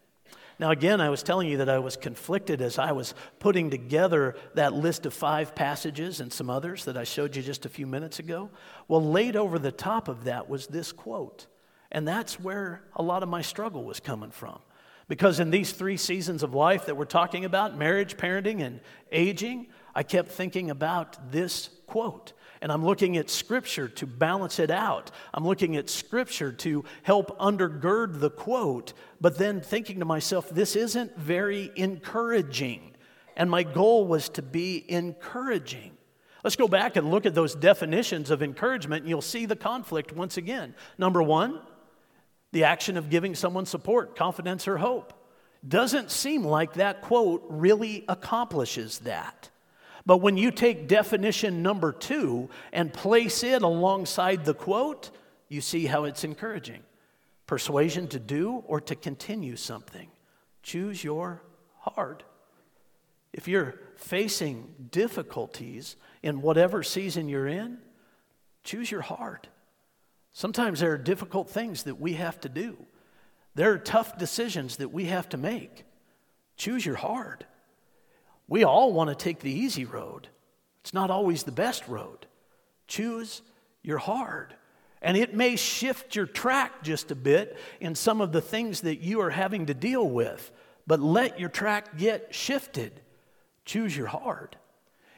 Now, 0.60 0.72
again, 0.72 1.00
I 1.02 1.10
was 1.10 1.22
telling 1.22 1.48
you 1.48 1.58
that 1.58 1.70
I 1.70 1.78
was 1.78 1.96
conflicted 1.96 2.62
as 2.62 2.80
I 2.80 2.92
was 2.92 3.14
putting 3.38 3.70
together 3.70 4.36
that 4.56 4.74
list 4.74 5.06
of 5.06 5.14
five 5.14 5.54
passages 5.54 6.20
and 6.20 6.34
some 6.34 6.50
others 6.50 6.86
that 6.86 6.98
I 6.98 7.04
showed 7.04 7.36
you 7.36 7.44
just 7.44 7.68
a 7.68 7.70
few 7.70 7.86
minutes 7.86 8.18
ago. 8.18 8.50
Well, 8.88 9.04
laid 9.04 9.36
over 9.36 9.60
the 9.60 9.72
top 9.72 10.08
of 10.08 10.24
that 10.24 10.50
was 10.50 10.66
this 10.66 10.92
quote. 10.92 11.46
And 11.92 12.08
that's 12.08 12.40
where 12.40 12.82
a 12.96 13.04
lot 13.04 13.22
of 13.22 13.30
my 13.30 13.44
struggle 13.44 13.84
was 13.84 14.00
coming 14.00 14.32
from. 14.32 14.58
Because 15.08 15.40
in 15.40 15.52
these 15.52 15.72
three 15.72 15.96
seasons 15.96 16.42
of 16.42 16.56
life 16.56 16.88
that 16.88 16.98
we're 16.98 17.06
talking 17.06 17.46
about 17.46 17.78
marriage, 17.78 18.18
parenting, 18.18 18.62
and 18.62 18.82
aging 19.12 19.68
I 19.98 20.04
kept 20.04 20.30
thinking 20.30 20.70
about 20.70 21.32
this 21.32 21.72
quote. 21.88 22.34
And 22.62 22.72
I'm 22.72 22.84
looking 22.86 23.18
at 23.18 23.30
Scripture 23.30 23.88
to 23.88 24.08
balance 24.08 24.60
it 24.60 24.72
out. 24.72 25.12
I'm 25.34 25.46
looking 25.46 25.76
at 25.76 25.90
Scripture 25.90 26.52
to 26.54 26.86
help 27.04 27.38
undergird 27.40 28.20
the 28.20 28.30
quote, 28.30 28.94
but 29.22 29.38
then 29.38 29.62
thinking 29.62 30.00
to 30.00 30.06
myself, 30.06 30.50
this 30.50 30.76
isn't 30.76 31.18
very 31.18 31.72
encouraging. 31.76 32.96
And 33.36 33.52
my 33.52 33.64
goal 33.64 34.08
was 34.08 34.30
to 34.30 34.42
be 34.42 34.84
encouraging. 34.90 35.92
Let's 36.44 36.56
go 36.56 36.68
back 36.68 36.96
and 36.96 37.12
look 37.12 37.26
at 37.26 37.36
those 37.36 37.56
definitions 37.56 38.32
of 38.32 38.42
encouragement, 38.42 39.02
and 39.02 39.10
you'll 39.10 39.22
see 39.22 39.46
the 39.46 39.56
conflict 39.56 40.14
once 40.14 40.38
again. 40.38 40.76
Number 40.98 41.22
one, 41.22 41.60
the 42.52 42.64
action 42.64 42.98
of 42.98 43.10
giving 43.10 43.36
someone 43.36 43.66
support, 43.66 44.16
confidence, 44.16 44.68
or 44.68 44.78
hope. 44.78 45.14
Doesn't 45.68 46.12
seem 46.12 46.44
like 46.44 46.74
that 46.74 47.02
quote 47.02 47.44
really 47.50 48.06
accomplishes 48.08 49.00
that. 49.00 49.50
But 50.08 50.20
when 50.20 50.38
you 50.38 50.52
take 50.52 50.88
definition 50.88 51.62
number 51.62 51.92
two 51.92 52.50
and 52.72 52.94
place 52.94 53.44
it 53.44 53.62
alongside 53.62 54.46
the 54.46 54.54
quote, 54.54 55.12
you 55.50 55.60
see 55.60 55.86
how 55.86 56.06
it's 56.06 56.24
encouraging. 56.24 56.82
Persuasion 57.46 58.08
to 58.08 58.20
do 58.20 58.64
or 58.68 58.80
to 58.80 58.96
continue 58.96 59.58
something. 59.58 60.08
Choose 60.64 61.04
your 61.04 61.42
heart. 61.80 62.24
If 63.34 63.50
you're 63.50 63.82
facing 63.98 64.74
difficulties 64.92 65.98
in 66.24 66.42
whatever 66.42 66.84
season 66.84 67.28
you're 67.28 67.48
in, 67.48 67.78
choose 68.64 68.90
your 68.90 69.02
heart. 69.02 69.48
Sometimes 70.32 70.80
there 70.80 70.94
are 70.94 70.98
difficult 70.98 71.50
things 71.50 71.84
that 71.84 72.00
we 72.00 72.14
have 72.14 72.40
to 72.42 72.50
do. 72.50 72.78
There 73.56 73.74
are 73.74 73.78
tough 73.78 74.18
decisions 74.18 74.78
that 74.78 74.94
we 74.94 75.06
have 75.06 75.28
to 75.30 75.38
make. 75.38 75.84
Choose 76.56 76.86
your 76.86 76.96
hard. 76.96 77.46
We 78.48 78.64
all 78.64 78.94
want 78.94 79.10
to 79.10 79.16
take 79.16 79.40
the 79.40 79.52
easy 79.52 79.86
road. 79.86 80.30
It's 80.82 80.94
not 80.94 81.12
always 81.12 81.44
the 81.44 81.52
best 81.52 81.88
road. 81.88 82.28
Choose 82.88 83.42
your 83.84 83.98
hard. 83.98 84.54
And 85.02 85.18
it 85.18 85.34
may 85.34 85.56
shift 85.56 86.16
your 86.16 86.26
track 86.26 86.82
just 86.82 87.12
a 87.12 87.16
bit 87.16 87.58
in 87.80 87.94
some 87.94 88.22
of 88.22 88.32
the 88.32 88.42
things 88.42 88.82
that 88.82 89.00
you 89.00 89.22
are 89.22 89.30
having 89.30 89.68
to 89.68 89.74
deal 89.74 90.08
with, 90.08 90.52
but 90.88 91.00
let 91.00 91.40
your 91.40 91.50
track 91.50 91.98
get 91.98 92.34
shifted. 92.34 93.02
Choose 93.66 93.96
your 93.96 94.08
hard. 94.08 94.56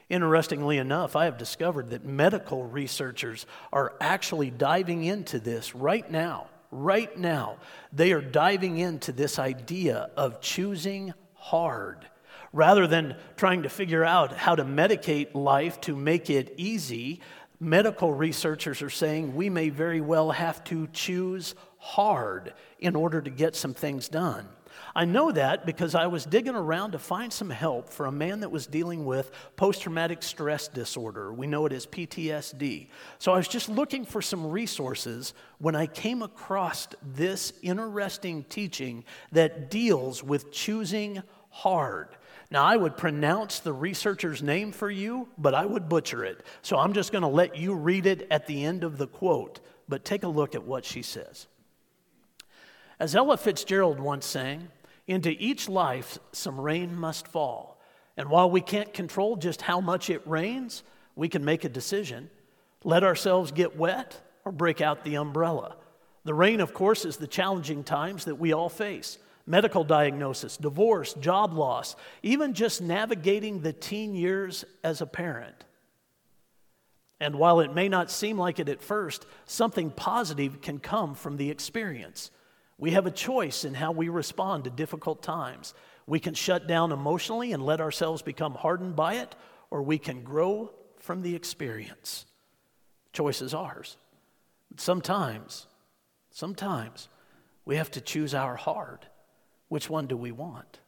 Interestingly 0.09 0.79
enough, 0.79 1.15
I 1.15 1.25
have 1.25 1.37
discovered 1.37 1.91
that 1.91 2.03
medical 2.03 2.65
researchers 2.65 3.45
are 3.71 3.93
actually 4.01 4.49
diving 4.49 5.03
into 5.03 5.39
this 5.39 5.75
right 5.75 6.09
now. 6.09 6.47
Right 6.71 7.15
now, 7.17 7.57
they 7.93 8.11
are 8.11 8.21
diving 8.21 8.79
into 8.79 9.11
this 9.11 9.37
idea 9.37 10.09
of 10.17 10.41
choosing 10.41 11.13
hard. 11.35 12.07
Rather 12.51 12.87
than 12.87 13.15
trying 13.37 13.63
to 13.63 13.69
figure 13.69 14.03
out 14.03 14.35
how 14.35 14.55
to 14.55 14.63
medicate 14.63 15.33
life 15.33 15.79
to 15.81 15.95
make 15.95 16.29
it 16.29 16.53
easy, 16.57 17.21
medical 17.59 18.13
researchers 18.13 18.81
are 18.81 18.89
saying 18.89 19.35
we 19.35 19.49
may 19.49 19.69
very 19.69 20.01
well 20.01 20.31
have 20.31 20.63
to 20.63 20.87
choose 20.87 21.55
hard 21.77 22.53
in 22.79 22.95
order 22.95 23.21
to 23.21 23.29
get 23.29 23.55
some 23.55 23.73
things 23.73 24.09
done. 24.09 24.47
I 24.95 25.05
know 25.05 25.31
that 25.31 25.65
because 25.65 25.93
I 25.93 26.07
was 26.07 26.25
digging 26.25 26.55
around 26.55 26.91
to 26.91 26.99
find 26.99 27.31
some 27.31 27.49
help 27.49 27.89
for 27.89 28.05
a 28.05 28.11
man 28.11 28.39
that 28.39 28.51
was 28.51 28.65
dealing 28.65 29.05
with 29.05 29.31
post 29.55 29.81
traumatic 29.81 30.23
stress 30.23 30.67
disorder. 30.67 31.33
We 31.33 31.47
know 31.47 31.65
it 31.65 31.73
as 31.73 31.85
PTSD. 31.85 32.87
So 33.17 33.33
I 33.33 33.37
was 33.37 33.47
just 33.47 33.69
looking 33.69 34.05
for 34.05 34.21
some 34.21 34.47
resources 34.47 35.33
when 35.59 35.75
I 35.75 35.85
came 35.85 36.21
across 36.21 36.87
this 37.03 37.53
interesting 37.61 38.43
teaching 38.45 39.03
that 39.31 39.69
deals 39.69 40.23
with 40.23 40.51
choosing 40.51 41.21
hard. 41.49 42.09
Now, 42.51 42.63
I 42.63 42.77
would 42.77 42.97
pronounce 42.97 43.59
the 43.59 43.73
researcher's 43.73 44.41
name 44.41 44.71
for 44.71 44.89
you, 44.89 45.27
but 45.37 45.53
I 45.53 45.65
would 45.65 45.87
butcher 45.87 46.25
it. 46.25 46.43
So 46.63 46.77
I'm 46.77 46.93
just 46.93 47.11
going 47.11 47.21
to 47.21 47.27
let 47.27 47.55
you 47.55 47.75
read 47.75 48.07
it 48.07 48.27
at 48.31 48.47
the 48.47 48.65
end 48.65 48.83
of 48.83 48.97
the 48.97 49.07
quote. 49.07 49.59
But 49.87 50.03
take 50.03 50.23
a 50.23 50.27
look 50.27 50.55
at 50.55 50.63
what 50.63 50.83
she 50.83 51.03
says. 51.03 51.47
As 52.99 53.15
Ella 53.15 53.37
Fitzgerald 53.37 53.99
once 53.99 54.25
sang, 54.25 54.69
into 55.07 55.29
each 55.29 55.69
life 55.69 56.17
some 56.31 56.59
rain 56.59 56.95
must 56.95 57.27
fall. 57.27 57.79
And 58.17 58.29
while 58.29 58.49
we 58.49 58.61
can't 58.61 58.93
control 58.93 59.35
just 59.35 59.61
how 59.61 59.79
much 59.79 60.09
it 60.09 60.21
rains, 60.25 60.83
we 61.15 61.29
can 61.29 61.45
make 61.45 61.63
a 61.63 61.69
decision 61.69 62.29
let 62.83 63.03
ourselves 63.03 63.51
get 63.51 63.77
wet 63.77 64.19
or 64.45 64.51
break 64.51 64.79
out 64.79 65.03
the 65.03 65.15
umbrella. 65.15 65.75
The 66.23 66.33
rain, 66.33 66.61
of 66.61 66.73
course, 66.73 67.05
is 67.05 67.17
the 67.17 67.27
challenging 67.27 67.83
times 67.83 68.25
that 68.25 68.35
we 68.35 68.53
all 68.53 68.69
face 68.69 69.17
medical 69.49 69.83
diagnosis, 69.83 70.57
divorce, 70.57 71.15
job 71.15 71.53
loss, 71.53 71.95
even 72.21 72.53
just 72.53 72.81
navigating 72.81 73.61
the 73.61 73.73
teen 73.73 74.13
years 74.13 74.63
as 74.83 75.01
a 75.01 75.07
parent. 75.07 75.65
And 77.19 77.35
while 77.35 77.59
it 77.59 77.73
may 77.73 77.89
not 77.89 78.11
seem 78.11 78.37
like 78.37 78.59
it 78.59 78.69
at 78.69 78.81
first, 78.81 79.25
something 79.45 79.89
positive 79.89 80.61
can 80.61 80.77
come 80.77 81.15
from 81.15 81.35
the 81.35 81.49
experience. 81.49 82.29
We 82.77 82.91
have 82.91 83.07
a 83.07 83.11
choice 83.11 83.65
in 83.65 83.73
how 83.73 83.91
we 83.91 84.07
respond 84.07 84.65
to 84.65 84.69
difficult 84.69 85.23
times. 85.23 85.73
We 86.05 86.19
can 86.19 86.35
shut 86.35 86.67
down 86.67 86.91
emotionally 86.91 87.51
and 87.51 87.65
let 87.65 87.81
ourselves 87.81 88.21
become 88.21 88.53
hardened 88.53 88.95
by 88.95 89.15
it, 89.15 89.35
or 89.71 89.81
we 89.81 89.97
can 89.97 90.23
grow 90.23 90.71
from 90.99 91.23
the 91.23 91.35
experience. 91.35 92.25
Choice 93.13 93.41
is 93.41 93.55
ours. 93.55 93.97
But 94.69 94.79
sometimes, 94.79 95.65
sometimes 96.29 97.09
we 97.65 97.77
have 97.77 97.89
to 97.91 98.01
choose 98.01 98.35
our 98.35 98.55
hard. 98.55 99.07
Which 99.69 99.89
one 99.89 100.07
do 100.07 100.17
we 100.17 100.31
want? 100.31 100.79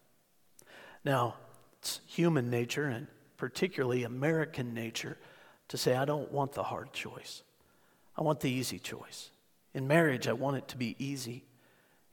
Now, 1.06 1.36
it's 1.80 2.02
human 2.06 2.50
nature 2.50 2.88
and 2.88 3.08
particularly 3.38 4.04
American 4.04 4.74
nature 4.74 5.18
to 5.70 5.78
say, 5.78 5.96
I 5.96 6.06
don't 6.06 6.32
want 6.32 6.52
the 6.54 6.64
hard 6.64 6.92
choice. 6.94 7.44
I 8.18 8.24
want 8.24 8.42
the 8.42 8.52
easy 8.52 8.78
choice. 8.78 9.32
In 9.74 9.88
marriage, 9.88 10.28
I 10.28 10.34
want 10.34 10.58
it 10.58 10.68
to 10.70 10.78
be 10.78 10.96
easy. 11.00 11.46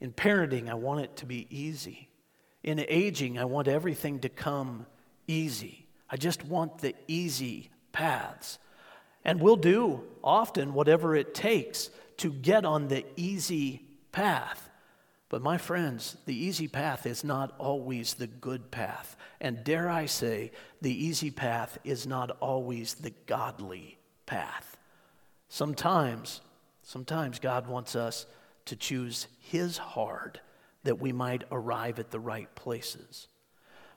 In 0.01 0.13
parenting, 0.13 0.71
I 0.71 0.75
want 0.75 1.01
it 1.01 1.17
to 1.17 1.27
be 1.27 1.47
easy. 1.51 2.09
In 2.63 2.85
aging, 2.89 3.39
I 3.39 3.45
want 3.47 3.69
everything 3.69 4.21
to 4.21 4.29
come 4.29 4.87
easy. 5.27 5.87
I 6.09 6.17
just 6.17 6.45
want 6.45 6.79
the 6.79 6.95
easy 7.09 7.71
paths. 7.93 8.59
And 9.25 9.41
we'll 9.41 9.57
do 9.57 10.03
often 10.23 10.73
whatever 10.73 11.17
it 11.17 11.35
takes 11.35 11.91
to 12.19 12.33
get 12.33 12.65
on 12.65 12.89
the 12.89 13.05
easy 13.17 13.83
path. 14.13 14.68
But 15.28 15.42
my 15.42 15.58
friends, 15.58 16.16
the 16.25 16.35
easy 16.35 16.68
path 16.68 17.04
is 17.04 17.23
not 17.23 17.54
always 17.58 18.14
the 18.14 18.26
good 18.26 18.70
path. 18.70 19.16
And 19.40 19.62
dare 19.62 19.90
I 19.90 20.06
say, 20.06 20.52
the 20.80 20.92
easy 20.92 21.30
path 21.30 21.78
is 21.85 22.06
not 22.06 22.30
always 22.40 22.94
the 22.94 23.12
godly 23.26 23.99
path. 24.25 24.78
Sometimes, 25.49 26.40
sometimes 26.82 27.38
God 27.38 27.66
wants 27.66 27.94
us 27.94 28.26
to 28.66 28.76
choose 28.76 29.26
His 29.40 29.76
hard 29.76 30.40
that 30.85 30.99
we 31.00 31.12
might 31.12 31.44
arrive 31.50 31.99
at 31.99 32.11
the 32.11 32.20
right 32.20 32.52
places. 32.54 33.28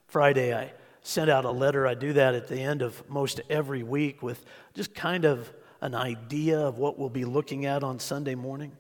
Friday, 0.08 0.54
I 0.54 0.74
sent 1.02 1.30
out 1.30 1.46
a 1.46 1.52
letter. 1.52 1.88
I 1.88 1.94
do 1.94 2.12
that 2.14 2.36
at 2.36 2.50
the 2.50 2.60
end 2.60 2.82
of 2.82 3.10
most 3.10 3.40
every 3.50 3.84
week 3.84 4.22
with 4.22 4.44
just 4.74 4.94
kind 4.94 5.24
of 5.24 5.52
an 5.80 5.96
idea 5.96 6.60
of 6.60 6.78
what 6.78 7.00
we'll 7.00 7.10
be 7.10 7.26
looking 7.26 7.66
at 7.66 7.84
on 7.84 8.00
Sunday 8.00 8.36
morning. 8.36 8.74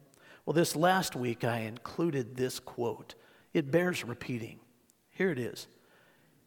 Well, 0.51 0.57
this 0.57 0.75
last 0.75 1.15
week 1.15 1.45
I 1.45 1.59
included 1.59 2.35
this 2.35 2.59
quote. 2.59 3.15
It 3.53 3.71
bears 3.71 4.03
repeating. 4.03 4.59
Here 5.11 5.31
it 5.31 5.39
is. 5.39 5.65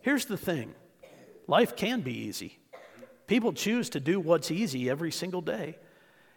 Here's 0.02 0.26
the 0.26 0.36
thing 0.36 0.74
life 1.46 1.74
can 1.74 2.02
be 2.02 2.12
easy. 2.12 2.58
People 3.26 3.54
choose 3.54 3.88
to 3.88 4.00
do 4.00 4.20
what's 4.20 4.50
easy 4.50 4.90
every 4.90 5.10
single 5.10 5.40
day. 5.40 5.78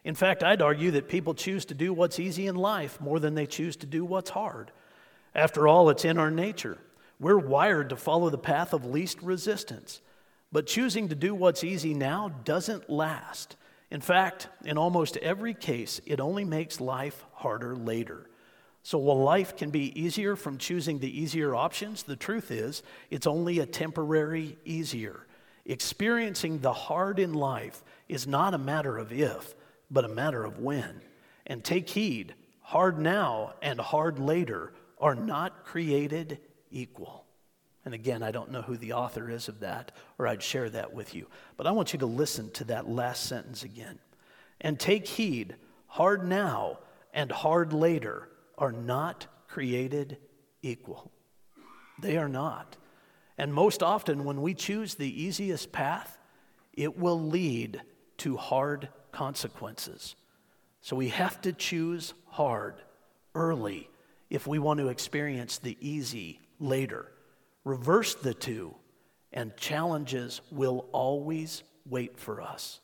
In 0.05 0.15
fact, 0.15 0.43
I'd 0.43 0.61
argue 0.61 0.91
that 0.91 1.09
people 1.09 1.33
choose 1.33 1.65
to 1.65 1.73
do 1.73 1.91
what's 1.91 2.21
easy 2.21 2.47
in 2.47 2.55
life 2.55 3.01
more 3.01 3.19
than 3.19 3.35
they 3.35 3.45
choose 3.45 3.75
to 3.75 3.85
do 3.85 4.05
what's 4.05 4.29
hard. 4.29 4.71
After 5.35 5.67
all, 5.67 5.89
it's 5.89 6.05
in 6.05 6.17
our 6.17 6.31
nature. 6.31 6.77
We're 7.19 7.37
wired 7.37 7.89
to 7.89 7.97
follow 7.97 8.29
the 8.29 8.37
path 8.37 8.71
of 8.71 8.85
least 8.85 9.21
resistance. 9.21 9.99
But 10.53 10.67
choosing 10.67 11.09
to 11.09 11.15
do 11.15 11.35
what's 11.35 11.65
easy 11.65 11.93
now 11.93 12.29
doesn't 12.45 12.89
last. 12.89 13.57
In 13.89 14.01
fact, 14.01 14.49
in 14.65 14.77
almost 14.77 15.17
every 15.17 15.53
case, 15.53 16.01
it 16.05 16.19
only 16.19 16.43
makes 16.43 16.81
life 16.81 17.25
harder 17.33 17.75
later. 17.75 18.29
So, 18.83 18.97
while 18.97 19.21
life 19.21 19.55
can 19.57 19.69
be 19.69 19.99
easier 19.99 20.35
from 20.35 20.57
choosing 20.57 20.99
the 20.99 21.21
easier 21.21 21.55
options, 21.55 22.03
the 22.03 22.15
truth 22.15 22.51
is 22.51 22.83
it's 23.09 23.27
only 23.27 23.59
a 23.59 23.65
temporary 23.65 24.57
easier. 24.65 25.27
Experiencing 25.65 26.59
the 26.59 26.73
hard 26.73 27.19
in 27.19 27.33
life 27.33 27.83
is 28.07 28.25
not 28.25 28.53
a 28.53 28.57
matter 28.57 28.97
of 28.97 29.11
if, 29.11 29.55
but 29.91 30.05
a 30.05 30.09
matter 30.09 30.45
of 30.45 30.59
when. 30.59 31.01
And 31.45 31.63
take 31.63 31.89
heed 31.89 32.33
hard 32.61 32.97
now 32.97 33.53
and 33.61 33.79
hard 33.79 34.19
later 34.19 34.73
are 34.99 35.15
not 35.15 35.65
created 35.65 36.39
equal. 36.71 37.26
And 37.87 37.93
again, 37.93 38.21
I 38.21 38.31
don't 38.31 38.51
know 38.51 38.63
who 38.63 38.75
the 38.75 38.91
author 38.91 39.29
is 39.29 39.47
of 39.47 39.61
that, 39.61 39.93
or 40.19 40.27
I'd 40.27 40.43
share 40.43 40.69
that 40.71 40.93
with 40.93 41.15
you. 41.15 41.25
But 41.55 41.67
I 41.67 41.71
want 41.71 41.93
you 41.93 41.99
to 41.99 42.05
listen 42.05 42.51
to 42.51 42.65
that 42.65 42.89
last 42.89 43.27
sentence 43.27 43.63
again. 43.63 43.97
And 44.59 44.77
take 44.77 45.07
heed 45.07 45.55
hard 45.85 46.27
now 46.27 46.79
and 47.13 47.31
hard 47.31 47.71
later 47.71 48.27
are 48.57 48.73
not 48.73 49.27
created 49.47 50.17
equal. 50.61 51.13
They 51.97 52.17
are 52.17 52.27
not. 52.27 52.75
And 53.37 53.53
most 53.53 53.81
often, 53.81 54.25
when 54.25 54.41
we 54.41 54.53
choose 54.53 54.95
the 54.95 55.23
easiest 55.23 55.71
path, 55.71 56.17
it 56.73 56.97
will 56.99 57.21
lead 57.21 57.81
to 58.17 58.35
hard 58.35 58.89
consequences. 59.13 60.17
So 60.81 60.97
we 60.97 61.07
have 61.07 61.39
to 61.43 61.53
choose 61.53 62.13
hard 62.25 62.81
early 63.33 63.89
if 64.29 64.45
we 64.45 64.59
want 64.59 64.81
to 64.81 64.89
experience 64.89 65.57
the 65.57 65.77
easy 65.79 66.41
later. 66.59 67.13
Reverse 67.67 68.15
the 68.15 68.33
two, 68.33 68.73
and 69.33 69.55
challenges 69.57 70.39
will 70.51 70.85
always 70.93 71.63
wait 71.85 72.17
for 72.17 72.41
us. 72.41 72.79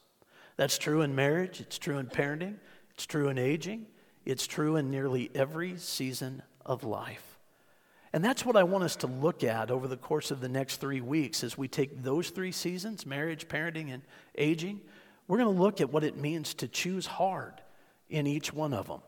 That's 0.57 0.77
true 0.77 1.03
in 1.03 1.15
marriage, 1.15 1.61
it's 1.61 1.77
true 1.77 1.99
in 1.99 2.07
parenting, 2.07 2.57
it's 2.93 3.05
true 3.05 3.29
in 3.29 3.37
aging, 3.37 3.85
it's 4.25 4.45
true 4.45 4.75
in 4.75 4.91
nearly 4.91 5.31
every 5.33 5.77
season 5.77 6.43
of 6.65 6.83
life. 6.83 7.39
And 8.11 8.25
that's 8.25 8.45
what 8.45 8.57
I 8.57 8.63
want 8.63 8.83
us 8.83 8.97
to 8.97 9.07
look 9.07 9.45
at 9.45 9.71
over 9.71 9.87
the 9.87 9.95
course 9.95 10.31
of 10.31 10.41
the 10.41 10.49
next 10.49 10.81
three 10.81 10.99
weeks 10.99 11.45
as 11.45 11.57
we 11.57 11.69
take 11.69 12.03
those 12.03 12.31
three 12.31 12.51
seasons 12.51 13.05
marriage, 13.05 13.47
parenting, 13.47 13.93
and 13.93 14.03
aging. 14.37 14.81
We're 15.29 15.37
going 15.37 15.55
to 15.55 15.61
look 15.61 15.79
at 15.79 15.93
what 15.93 16.03
it 16.03 16.17
means 16.17 16.55
to 16.55 16.67
choose 16.67 17.05
hard 17.05 17.53
in 18.09 18.27
each 18.27 18.51
one 18.51 18.73
of 18.73 18.89
them. 18.89 18.99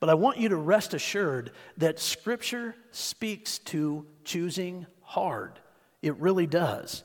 But 0.00 0.08
I 0.08 0.14
want 0.14 0.38
you 0.38 0.48
to 0.48 0.56
rest 0.56 0.94
assured 0.94 1.52
that 1.76 2.00
Scripture 2.00 2.74
speaks 2.90 3.58
to 3.58 4.06
choosing 4.24 4.86
hard. 5.12 5.58
It 6.00 6.16
really 6.16 6.46
does. 6.46 7.04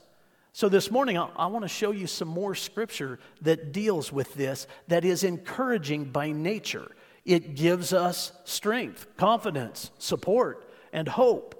So, 0.53 0.69
this 0.69 0.89
morning, 0.89 1.17
I, 1.17 1.29
I 1.35 1.47
want 1.47 1.63
to 1.65 1.69
show 1.69 1.91
you 1.91 2.07
some 2.07 2.29
more 2.29 2.55
Scripture 2.55 3.19
that 3.41 3.71
deals 3.71 4.11
with 4.11 4.33
this, 4.33 4.65
that 4.87 5.05
is 5.05 5.23
encouraging 5.23 6.05
by 6.05 6.31
nature. 6.31 6.89
It 7.25 7.55
gives 7.55 7.91
us 7.91 8.31
strength, 8.45 9.05
confidence, 9.17 9.91
support, 9.99 10.67
and 10.93 11.07
hope. 11.07 11.53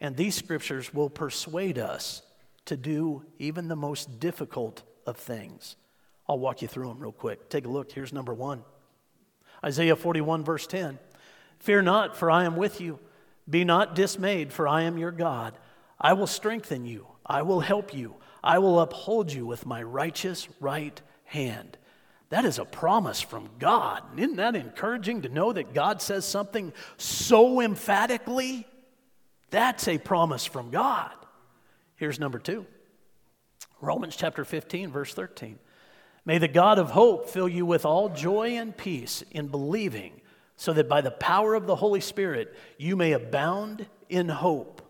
And 0.00 0.16
these 0.16 0.34
scriptures 0.34 0.94
will 0.94 1.10
persuade 1.10 1.78
us 1.78 2.22
to 2.64 2.76
do 2.76 3.24
even 3.38 3.68
the 3.68 3.76
most 3.76 4.18
difficult 4.18 4.82
of 5.06 5.18
things. 5.18 5.76
I'll 6.26 6.38
walk 6.38 6.62
you 6.62 6.68
through 6.68 6.88
them 6.88 6.98
real 6.98 7.12
quick. 7.12 7.50
Take 7.50 7.66
a 7.66 7.68
look. 7.68 7.92
Here's 7.92 8.14
number 8.14 8.32
one 8.32 8.64
Isaiah 9.62 9.96
41, 9.96 10.42
verse 10.42 10.66
10. 10.66 10.98
Fear 11.58 11.82
not, 11.82 12.16
for 12.16 12.30
I 12.30 12.44
am 12.44 12.56
with 12.56 12.80
you. 12.80 12.98
Be 13.48 13.64
not 13.64 13.94
dismayed, 13.94 14.52
for 14.52 14.66
I 14.66 14.82
am 14.82 14.96
your 14.96 15.10
God. 15.10 15.58
I 16.00 16.14
will 16.14 16.26
strengthen 16.26 16.86
you. 16.86 17.06
I 17.26 17.42
will 17.42 17.60
help 17.60 17.94
you. 17.94 18.16
I 18.42 18.58
will 18.58 18.80
uphold 18.80 19.32
you 19.32 19.44
with 19.46 19.66
my 19.66 19.82
righteous 19.82 20.48
right 20.60 21.00
hand. 21.24 21.76
That 22.30 22.44
is 22.44 22.58
a 22.58 22.64
promise 22.64 23.20
from 23.20 23.50
God. 23.58 24.02
Isn't 24.16 24.36
that 24.36 24.56
encouraging 24.56 25.22
to 25.22 25.28
know 25.28 25.52
that 25.52 25.74
God 25.74 26.00
says 26.00 26.24
something 26.24 26.72
so 26.96 27.60
emphatically? 27.60 28.66
That's 29.50 29.88
a 29.88 29.98
promise 29.98 30.46
from 30.46 30.70
God. 30.70 31.12
Here's 31.96 32.20
number 32.20 32.38
two 32.38 32.66
Romans 33.80 34.16
chapter 34.16 34.44
15, 34.44 34.90
verse 34.90 35.12
13. 35.12 35.58
May 36.24 36.38
the 36.38 36.48
God 36.48 36.78
of 36.78 36.90
hope 36.90 37.28
fill 37.28 37.48
you 37.48 37.66
with 37.66 37.84
all 37.84 38.10
joy 38.10 38.50
and 38.50 38.76
peace 38.76 39.24
in 39.32 39.48
believing, 39.48 40.20
so 40.56 40.72
that 40.72 40.88
by 40.88 41.00
the 41.00 41.10
power 41.10 41.54
of 41.54 41.66
the 41.66 41.76
Holy 41.76 42.00
Spirit 42.00 42.54
you 42.78 42.94
may 42.94 43.12
abound 43.12 43.86
in 44.08 44.28
hope. 44.28 44.82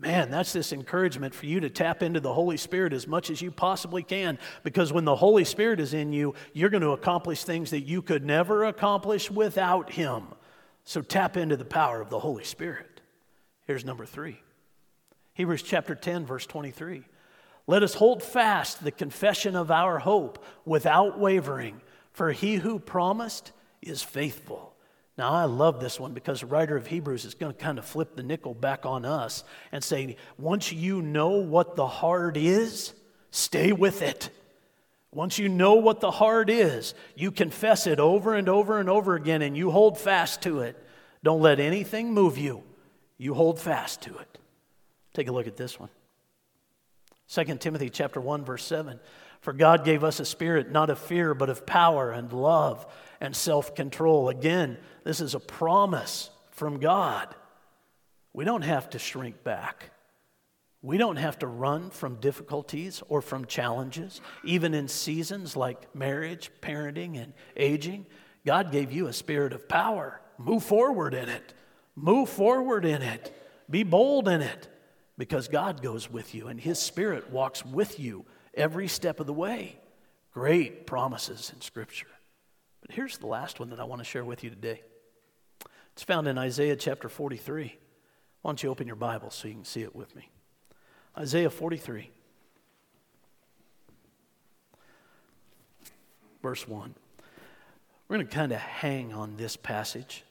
Man, 0.00 0.30
that's 0.30 0.54
this 0.54 0.72
encouragement 0.72 1.34
for 1.34 1.44
you 1.44 1.60
to 1.60 1.68
tap 1.68 2.02
into 2.02 2.20
the 2.20 2.32
Holy 2.32 2.56
Spirit 2.56 2.94
as 2.94 3.06
much 3.06 3.28
as 3.28 3.42
you 3.42 3.50
possibly 3.50 4.02
can 4.02 4.38
because 4.62 4.94
when 4.94 5.04
the 5.04 5.14
Holy 5.14 5.44
Spirit 5.44 5.78
is 5.78 5.92
in 5.92 6.10
you, 6.10 6.34
you're 6.54 6.70
going 6.70 6.82
to 6.82 6.92
accomplish 6.92 7.44
things 7.44 7.70
that 7.70 7.82
you 7.82 8.00
could 8.00 8.24
never 8.24 8.64
accomplish 8.64 9.30
without 9.30 9.92
Him. 9.92 10.28
So 10.84 11.02
tap 11.02 11.36
into 11.36 11.58
the 11.58 11.66
power 11.66 12.00
of 12.00 12.08
the 12.08 12.18
Holy 12.18 12.44
Spirit. 12.44 13.02
Here's 13.66 13.84
number 13.84 14.06
three 14.06 14.40
Hebrews 15.34 15.62
chapter 15.62 15.94
10, 15.94 16.24
verse 16.24 16.46
23. 16.46 17.04
Let 17.66 17.82
us 17.82 17.92
hold 17.92 18.22
fast 18.22 18.82
the 18.82 18.90
confession 18.90 19.54
of 19.54 19.70
our 19.70 19.98
hope 19.98 20.42
without 20.64 21.18
wavering, 21.18 21.82
for 22.12 22.32
he 22.32 22.54
who 22.54 22.78
promised 22.78 23.52
is 23.82 24.02
faithful. 24.02 24.74
Now, 25.18 25.32
I 25.32 25.44
love 25.44 25.80
this 25.80 26.00
one 26.00 26.14
because 26.14 26.40
the 26.40 26.46
writer 26.46 26.76
of 26.76 26.86
Hebrews 26.86 27.24
is 27.24 27.34
going 27.34 27.52
to 27.52 27.58
kind 27.58 27.78
of 27.78 27.84
flip 27.84 28.16
the 28.16 28.22
nickel 28.22 28.54
back 28.54 28.86
on 28.86 29.04
us 29.04 29.44
and 29.70 29.84
say, 29.84 30.16
once 30.38 30.72
you 30.72 31.02
know 31.02 31.30
what 31.30 31.76
the 31.76 31.86
hard 31.86 32.36
is, 32.36 32.94
stay 33.30 33.72
with 33.72 34.02
it. 34.02 34.30
Once 35.12 35.38
you 35.38 35.48
know 35.48 35.74
what 35.74 36.00
the 36.00 36.10
hard 36.10 36.48
is, 36.48 36.94
you 37.16 37.32
confess 37.32 37.86
it 37.86 37.98
over 37.98 38.34
and 38.34 38.48
over 38.48 38.78
and 38.78 38.88
over 38.88 39.16
again 39.16 39.42
and 39.42 39.56
you 39.56 39.70
hold 39.70 39.98
fast 39.98 40.42
to 40.42 40.60
it. 40.60 40.76
Don't 41.22 41.42
let 41.42 41.58
anything 41.58 42.14
move 42.14 42.38
you. 42.38 42.62
You 43.18 43.34
hold 43.34 43.58
fast 43.58 44.02
to 44.02 44.16
it. 44.18 44.38
Take 45.12 45.28
a 45.28 45.32
look 45.32 45.48
at 45.48 45.56
this 45.56 45.78
one. 45.78 45.90
2 47.28 47.56
Timothy 47.56 47.90
chapter 47.90 48.20
1 48.20 48.44
verse 48.44 48.64
7. 48.64 49.00
For 49.40 49.52
God 49.52 49.84
gave 49.84 50.04
us 50.04 50.20
a 50.20 50.24
spirit 50.24 50.70
not 50.70 50.90
of 50.90 50.98
fear 50.98 51.34
but 51.34 51.50
of 51.50 51.66
power 51.66 52.10
and 52.10 52.32
love 52.32 52.86
and 53.20 53.34
self 53.34 53.74
control. 53.74 54.28
Again, 54.28 54.78
this 55.04 55.20
is 55.20 55.34
a 55.34 55.40
promise 55.40 56.30
from 56.50 56.78
God. 56.78 57.34
We 58.32 58.44
don't 58.44 58.62
have 58.62 58.90
to 58.90 58.98
shrink 58.98 59.42
back. 59.42 59.90
We 60.82 60.96
don't 60.96 61.16
have 61.16 61.38
to 61.40 61.46
run 61.46 61.90
from 61.90 62.16
difficulties 62.16 63.02
or 63.08 63.20
from 63.20 63.44
challenges, 63.44 64.20
even 64.44 64.72
in 64.72 64.88
seasons 64.88 65.54
like 65.54 65.94
marriage, 65.94 66.50
parenting, 66.62 67.22
and 67.22 67.34
aging. 67.56 68.06
God 68.46 68.72
gave 68.72 68.90
you 68.90 69.06
a 69.06 69.12
spirit 69.12 69.52
of 69.52 69.68
power. 69.68 70.22
Move 70.38 70.64
forward 70.64 71.12
in 71.12 71.28
it. 71.28 71.52
Move 71.96 72.30
forward 72.30 72.86
in 72.86 73.02
it. 73.02 73.34
Be 73.68 73.82
bold 73.82 74.26
in 74.26 74.40
it 74.40 74.68
because 75.18 75.48
God 75.48 75.82
goes 75.82 76.10
with 76.10 76.34
you 76.34 76.48
and 76.48 76.58
His 76.58 76.78
Spirit 76.78 77.30
walks 77.30 77.64
with 77.64 78.00
you 78.00 78.24
every 78.60 78.88
step 78.88 79.20
of 79.20 79.26
the 79.26 79.32
way. 79.32 79.78
Great 80.32 80.86
promises 80.86 81.50
in 81.54 81.60
Scripture. 81.60 82.06
But 82.80 82.92
here's 82.92 83.18
the 83.18 83.26
last 83.26 83.58
one 83.58 83.70
that 83.70 83.80
I 83.80 83.84
want 83.84 84.00
to 84.00 84.04
share 84.04 84.24
with 84.24 84.44
you 84.44 84.50
today. 84.50 84.82
It's 85.92 86.02
found 86.02 86.28
in 86.28 86.38
Isaiah 86.38 86.76
chapter 86.76 87.08
43. 87.08 87.76
Why 88.42 88.48
don't 88.48 88.62
you 88.62 88.70
open 88.70 88.86
your 88.86 88.96
Bible 88.96 89.30
so 89.30 89.48
you 89.48 89.54
can 89.54 89.64
see 89.64 89.82
it 89.82 89.94
with 89.94 90.14
me? 90.14 90.28
Isaiah 91.18 91.50
43, 91.50 92.08
verse 96.40 96.66
1. 96.68 96.94
We're 98.08 98.16
going 98.16 98.26
to 98.26 98.34
kind 98.34 98.52
of 98.52 98.58
hang 98.58 99.12
on 99.12 99.36
this 99.36 99.56
passage 99.56 100.24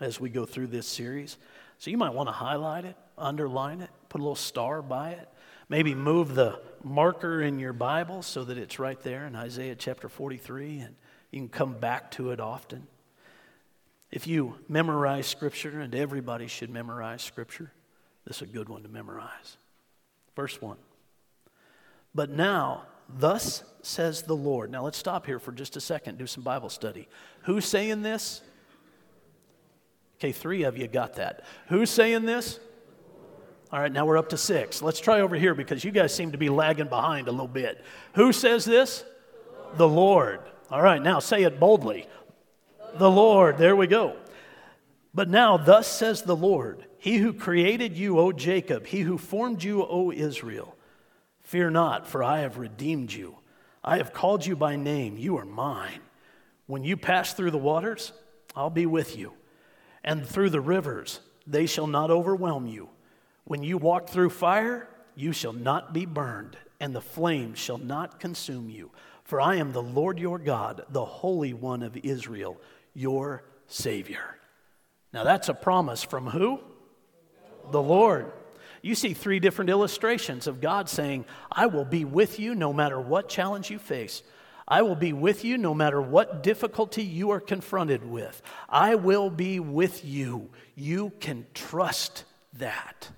as 0.00 0.20
we 0.20 0.28
go 0.28 0.44
through 0.44 0.66
this 0.68 0.86
series. 0.86 1.38
So 1.78 1.90
you 1.90 1.96
might 1.96 2.12
want 2.12 2.28
to 2.28 2.32
highlight 2.32 2.84
it, 2.84 2.96
underline 3.16 3.80
it, 3.80 3.90
put 4.08 4.20
a 4.20 4.24
little 4.24 4.34
star 4.34 4.82
by 4.82 5.10
it. 5.12 5.28
Maybe 5.68 5.94
move 5.94 6.34
the 6.34 6.60
marker 6.82 7.40
in 7.42 7.58
your 7.58 7.72
Bible 7.72 8.22
so 8.22 8.44
that 8.44 8.58
it's 8.58 8.78
right 8.78 9.00
there 9.00 9.26
in 9.26 9.36
Isaiah 9.36 9.74
chapter 9.74 10.08
43 10.08 10.80
and 10.80 10.96
you 11.30 11.40
can 11.40 11.48
come 11.48 11.74
back 11.74 12.10
to 12.12 12.30
it 12.30 12.40
often. 12.40 12.86
If 14.10 14.26
you 14.26 14.56
memorize 14.68 15.26
Scripture, 15.26 15.80
and 15.80 15.94
everybody 15.94 16.46
should 16.46 16.68
memorize 16.68 17.22
Scripture, 17.22 17.72
this 18.26 18.36
is 18.36 18.42
a 18.42 18.46
good 18.46 18.68
one 18.68 18.82
to 18.82 18.88
memorize. 18.88 19.56
Verse 20.36 20.60
1. 20.60 20.76
But 22.14 22.30
now, 22.30 22.82
thus 23.08 23.64
says 23.80 24.22
the 24.22 24.36
Lord. 24.36 24.70
Now 24.70 24.84
let's 24.84 24.98
stop 24.98 25.24
here 25.24 25.38
for 25.38 25.50
just 25.50 25.76
a 25.76 25.80
second, 25.80 26.18
do 26.18 26.26
some 26.26 26.44
Bible 26.44 26.68
study. 26.68 27.08
Who's 27.44 27.64
saying 27.64 28.02
this? 28.02 28.42
Okay, 30.18 30.32
three 30.32 30.62
of 30.64 30.76
you 30.76 30.86
got 30.86 31.14
that. 31.14 31.44
Who's 31.68 31.90
saying 31.90 32.26
this? 32.26 32.60
All 33.72 33.80
right, 33.80 33.90
now 33.90 34.04
we're 34.04 34.18
up 34.18 34.28
to 34.28 34.36
six. 34.36 34.82
Let's 34.82 35.00
try 35.00 35.22
over 35.22 35.34
here 35.34 35.54
because 35.54 35.82
you 35.82 35.92
guys 35.92 36.14
seem 36.14 36.32
to 36.32 36.38
be 36.38 36.50
lagging 36.50 36.88
behind 36.88 37.26
a 37.26 37.30
little 37.30 37.48
bit. 37.48 37.82
Who 38.14 38.32
says 38.32 38.66
this? 38.66 39.02
The 39.76 39.88
Lord. 39.88 40.40
All 40.70 40.82
right, 40.82 41.00
now 41.00 41.20
say 41.20 41.44
it 41.44 41.58
boldly. 41.58 42.06
The 42.96 43.10
Lord. 43.10 43.56
There 43.56 43.74
we 43.74 43.86
go. 43.86 44.16
But 45.14 45.30
now, 45.30 45.56
thus 45.56 45.86
says 45.86 46.22
the 46.22 46.36
Lord, 46.36 46.84
He 46.98 47.16
who 47.16 47.32
created 47.32 47.96
you, 47.96 48.18
O 48.18 48.30
Jacob, 48.30 48.86
He 48.86 49.00
who 49.00 49.16
formed 49.16 49.62
you, 49.62 49.82
O 49.82 50.12
Israel. 50.12 50.76
Fear 51.40 51.70
not, 51.70 52.06
for 52.06 52.22
I 52.22 52.40
have 52.40 52.58
redeemed 52.58 53.12
you. 53.12 53.36
I 53.82 53.96
have 53.96 54.12
called 54.12 54.44
you 54.44 54.54
by 54.54 54.76
name. 54.76 55.16
You 55.16 55.38
are 55.38 55.46
mine. 55.46 56.00
When 56.66 56.84
you 56.84 56.98
pass 56.98 57.32
through 57.32 57.50
the 57.50 57.58
waters, 57.58 58.12
I'll 58.54 58.70
be 58.70 58.86
with 58.86 59.16
you. 59.16 59.32
and 60.04 60.26
through 60.26 60.50
the 60.50 60.60
rivers, 60.60 61.20
they 61.46 61.64
shall 61.66 61.86
not 61.86 62.10
overwhelm 62.10 62.66
you. 62.66 62.88
When 63.44 63.62
you 63.62 63.78
walk 63.78 64.08
through 64.08 64.30
fire, 64.30 64.88
you 65.14 65.32
shall 65.32 65.52
not 65.52 65.92
be 65.92 66.06
burned, 66.06 66.56
and 66.80 66.94
the 66.94 67.00
flame 67.00 67.54
shall 67.54 67.78
not 67.78 68.20
consume 68.20 68.70
you. 68.70 68.90
For 69.24 69.40
I 69.40 69.56
am 69.56 69.72
the 69.72 69.82
Lord 69.82 70.18
your 70.18 70.38
God, 70.38 70.84
the 70.90 71.04
Holy 71.04 71.52
One 71.52 71.82
of 71.82 71.96
Israel, 71.96 72.60
your 72.94 73.44
Savior. 73.66 74.38
Now 75.12 75.24
that's 75.24 75.48
a 75.48 75.54
promise 75.54 76.02
from 76.02 76.26
who? 76.26 76.60
The 77.70 77.82
Lord. 77.82 78.32
You 78.80 78.94
see 78.94 79.14
three 79.14 79.38
different 79.38 79.70
illustrations 79.70 80.46
of 80.46 80.60
God 80.60 80.88
saying, 80.88 81.24
I 81.50 81.66
will 81.66 81.84
be 81.84 82.04
with 82.04 82.40
you 82.40 82.54
no 82.54 82.72
matter 82.72 83.00
what 83.00 83.28
challenge 83.28 83.70
you 83.70 83.78
face. 83.78 84.22
I 84.66 84.82
will 84.82 84.96
be 84.96 85.12
with 85.12 85.44
you 85.44 85.58
no 85.58 85.74
matter 85.74 86.00
what 86.00 86.42
difficulty 86.42 87.02
you 87.02 87.30
are 87.30 87.40
confronted 87.40 88.04
with. 88.04 88.42
I 88.68 88.94
will 88.94 89.30
be 89.30 89.60
with 89.60 90.04
you. 90.04 90.50
You 90.74 91.12
can 91.20 91.46
trust 91.54 92.24
that. 92.54 93.10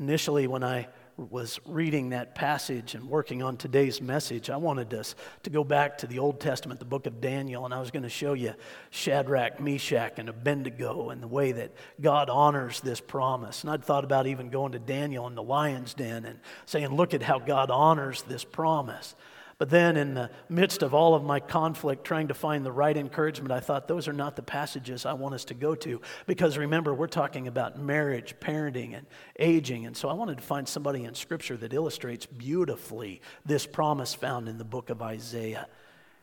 Initially, 0.00 0.46
when 0.46 0.64
I 0.64 0.88
was 1.18 1.60
reading 1.66 2.08
that 2.08 2.34
passage 2.34 2.94
and 2.94 3.06
working 3.06 3.42
on 3.42 3.58
today's 3.58 4.00
message, 4.00 4.48
I 4.48 4.56
wanted 4.56 4.94
us 4.94 5.14
to 5.42 5.50
go 5.50 5.62
back 5.62 5.98
to 5.98 6.06
the 6.06 6.18
Old 6.18 6.40
Testament, 6.40 6.80
the 6.80 6.86
book 6.86 7.06
of 7.06 7.20
Daniel, 7.20 7.66
and 7.66 7.74
I 7.74 7.80
was 7.80 7.90
going 7.90 8.04
to 8.04 8.08
show 8.08 8.32
you 8.32 8.54
Shadrach, 8.88 9.60
Meshach, 9.60 10.18
and 10.18 10.30
Abednego 10.30 11.10
and 11.10 11.22
the 11.22 11.28
way 11.28 11.52
that 11.52 11.72
God 12.00 12.30
honors 12.30 12.80
this 12.80 12.98
promise. 12.98 13.62
And 13.62 13.70
I'd 13.70 13.84
thought 13.84 14.04
about 14.04 14.26
even 14.26 14.48
going 14.48 14.72
to 14.72 14.78
Daniel 14.78 15.26
in 15.26 15.34
the 15.34 15.42
lion's 15.42 15.92
den 15.92 16.24
and 16.24 16.40
saying, 16.64 16.88
Look 16.88 17.12
at 17.12 17.22
how 17.22 17.38
God 17.38 17.70
honors 17.70 18.22
this 18.22 18.42
promise. 18.42 19.14
But 19.60 19.68
then, 19.68 19.98
in 19.98 20.14
the 20.14 20.30
midst 20.48 20.82
of 20.82 20.94
all 20.94 21.14
of 21.14 21.22
my 21.22 21.38
conflict, 21.38 22.04
trying 22.04 22.28
to 22.28 22.34
find 22.34 22.64
the 22.64 22.72
right 22.72 22.96
encouragement, 22.96 23.52
I 23.52 23.60
thought 23.60 23.88
those 23.88 24.08
are 24.08 24.12
not 24.14 24.34
the 24.34 24.42
passages 24.42 25.04
I 25.04 25.12
want 25.12 25.34
us 25.34 25.44
to 25.44 25.54
go 25.54 25.74
to. 25.74 26.00
Because 26.26 26.56
remember, 26.56 26.94
we're 26.94 27.08
talking 27.08 27.46
about 27.46 27.78
marriage, 27.78 28.36
parenting, 28.40 28.96
and 28.96 29.06
aging. 29.38 29.84
And 29.84 29.94
so 29.94 30.08
I 30.08 30.14
wanted 30.14 30.38
to 30.38 30.42
find 30.42 30.66
somebody 30.66 31.04
in 31.04 31.14
Scripture 31.14 31.58
that 31.58 31.74
illustrates 31.74 32.24
beautifully 32.24 33.20
this 33.44 33.66
promise 33.66 34.14
found 34.14 34.48
in 34.48 34.56
the 34.56 34.64
book 34.64 34.88
of 34.88 35.02
Isaiah. 35.02 35.68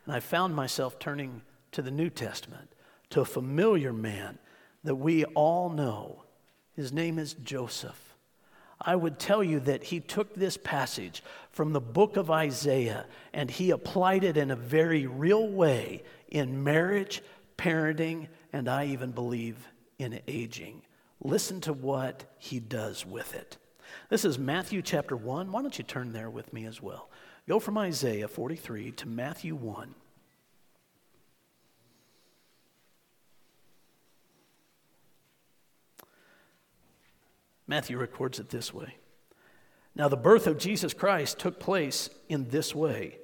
And 0.08 0.16
I 0.16 0.20
found 0.20 0.56
myself 0.56 0.98
turning 0.98 1.44
to 1.74 1.84
the 1.84 1.92
New 1.92 2.10
Testament, 2.10 2.74
to 3.12 3.22
a 3.22 3.26
familiar 3.26 3.94
man 3.94 4.40
that 4.84 4.96
we 4.96 5.26
all 5.26 5.70
know. 5.70 6.24
His 6.76 6.92
name 6.92 7.20
is 7.20 7.36
Joseph. 7.36 8.07
I 8.80 8.96
would 8.96 9.18
tell 9.18 9.44
you 9.44 9.60
that 9.62 9.84
he 9.84 10.00
took 10.00 10.34
this 10.34 10.58
passage 10.58 11.24
from 11.52 11.74
the 11.74 11.82
book 11.82 12.16
of 12.16 12.30
Isaiah 12.30 13.06
and 13.34 13.50
he 13.50 13.72
applied 13.72 14.24
it 14.24 14.38
in 14.38 14.52
a 14.52 14.56
very 14.56 15.08
real 15.08 15.48
way 15.48 16.04
in 16.30 16.64
marriage, 16.64 17.24
parenting, 17.58 18.28
and 18.54 18.70
I 18.70 18.86
even 18.86 19.12
believe 19.12 19.68
in 19.98 20.20
aging. 20.28 20.84
Listen 21.20 21.60
to 21.62 21.74
what 21.74 22.26
he 22.38 22.60
does 22.60 23.06
with 23.06 23.34
it. 23.34 23.58
This 24.10 24.26
is 24.26 24.38
Matthew 24.38 24.82
chapter 24.82 25.16
1. 25.16 25.52
Why 25.52 25.62
don't 25.62 25.78
you 25.78 25.84
turn 25.84 26.14
there 26.14 26.30
with 26.30 26.54
me 26.54 26.66
as 26.66 26.82
well? 26.82 27.10
Go 27.48 27.60
from 27.60 27.78
Isaiah 27.78 28.28
43 28.28 28.92
to 28.92 29.08
Matthew 29.08 29.56
1. 29.56 29.96
Matthew 37.68 37.98
records 37.98 38.40
it 38.40 38.50
this 38.50 38.74
way. 38.74 38.96
Now, 39.96 40.08
the 40.08 40.18
birth 40.18 40.48
of 40.48 40.58
Jesus 40.58 40.94
Christ 40.94 41.40
took 41.40 41.60
place 41.60 42.10
in 42.30 42.50
this 42.50 42.74
way. 42.74 43.18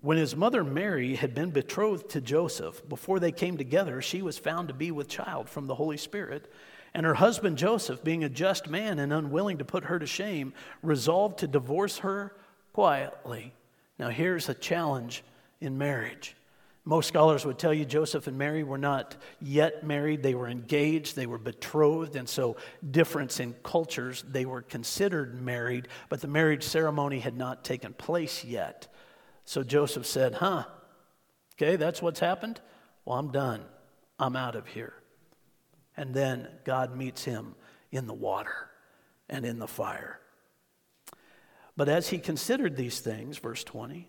When 0.00 0.18
his 0.18 0.36
mother 0.36 0.64
Mary 0.64 1.14
had 1.14 1.34
been 1.34 1.50
betrothed 1.50 2.10
to 2.10 2.20
Joseph, 2.20 2.86
before 2.88 3.20
they 3.20 3.32
came 3.32 3.56
together, 3.56 4.02
she 4.02 4.20
was 4.20 4.36
found 4.36 4.68
to 4.68 4.74
be 4.74 4.90
with 4.90 5.08
child 5.08 5.48
from 5.48 5.66
the 5.66 5.76
Holy 5.76 5.96
Spirit. 5.96 6.52
And 6.92 7.06
her 7.06 7.14
husband 7.14 7.56
Joseph, 7.56 8.04
being 8.04 8.22
a 8.22 8.28
just 8.28 8.68
man 8.68 8.98
and 8.98 9.12
unwilling 9.12 9.58
to 9.58 9.64
put 9.64 9.84
her 9.84 9.98
to 9.98 10.06
shame, 10.06 10.52
resolved 10.82 11.38
to 11.38 11.46
divorce 11.46 11.98
her 11.98 12.34
quietly. 12.72 13.54
Now, 13.98 14.10
here's 14.10 14.48
a 14.48 14.54
challenge 14.54 15.22
in 15.60 15.78
marriage 15.78 16.36
most 16.86 17.08
scholars 17.08 17.46
would 17.46 17.58
tell 17.58 17.72
you 17.72 17.86
Joseph 17.86 18.26
and 18.26 18.36
Mary 18.36 18.62
were 18.62 18.78
not 18.78 19.16
yet 19.40 19.86
married. 19.86 20.22
They 20.22 20.34
were 20.34 20.48
engaged, 20.48 21.16
they 21.16 21.26
were 21.26 21.38
betrothed, 21.38 22.14
and 22.14 22.28
so, 22.28 22.56
difference 22.90 23.40
in 23.40 23.54
cultures, 23.62 24.22
they 24.28 24.44
were 24.44 24.60
considered 24.60 25.40
married, 25.40 25.88
but 26.10 26.20
the 26.20 26.28
marriage 26.28 26.62
ceremony 26.62 27.20
had 27.20 27.38
not 27.38 27.64
taken 27.64 27.94
place 27.94 28.44
yet. 28.44 28.88
So 29.46 29.62
Joseph 29.62 30.04
said, 30.04 30.34
Huh, 30.34 30.64
okay, 31.56 31.76
that's 31.76 32.02
what's 32.02 32.20
happened? 32.20 32.60
Well, 33.06 33.18
I'm 33.18 33.32
done. 33.32 33.62
I'm 34.18 34.36
out 34.36 34.54
of 34.54 34.66
here. 34.66 34.94
And 35.96 36.12
then 36.12 36.48
God 36.64 36.96
meets 36.96 37.24
him 37.24 37.54
in 37.92 38.06
the 38.06 38.14
water 38.14 38.70
and 39.30 39.46
in 39.46 39.58
the 39.58 39.68
fire. 39.68 40.20
But 41.76 41.88
as 41.88 42.08
he 42.08 42.18
considered 42.18 42.76
these 42.76 43.00
things, 43.00 43.38
verse 43.38 43.64
20, 43.64 44.08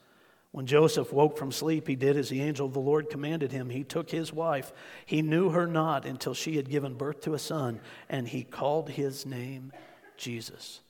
When 0.51 0.65
Joseph 0.65 1.13
woke 1.13 1.37
from 1.37 1.51
sleep, 1.51 1.87
he 1.87 1.95
did 1.95 2.17
as 2.17 2.29
the 2.29 2.41
angel 2.41 2.65
of 2.65 2.73
the 2.73 2.79
Lord 2.79 3.09
commanded 3.09 3.53
him. 3.53 3.69
He 3.69 3.85
took 3.85 4.09
his 4.09 4.33
wife. 4.33 4.73
He 5.05 5.21
knew 5.21 5.49
her 5.49 5.65
not 5.65 6.05
until 6.05 6.33
she 6.33 6.57
had 6.57 6.69
given 6.69 6.95
birth 6.95 7.21
to 7.21 7.33
a 7.33 7.39
son, 7.39 7.79
and 8.09 8.27
he 8.27 8.43
called 8.43 8.89
his 8.89 9.25
name 9.25 9.71
Jesus. 10.17 10.81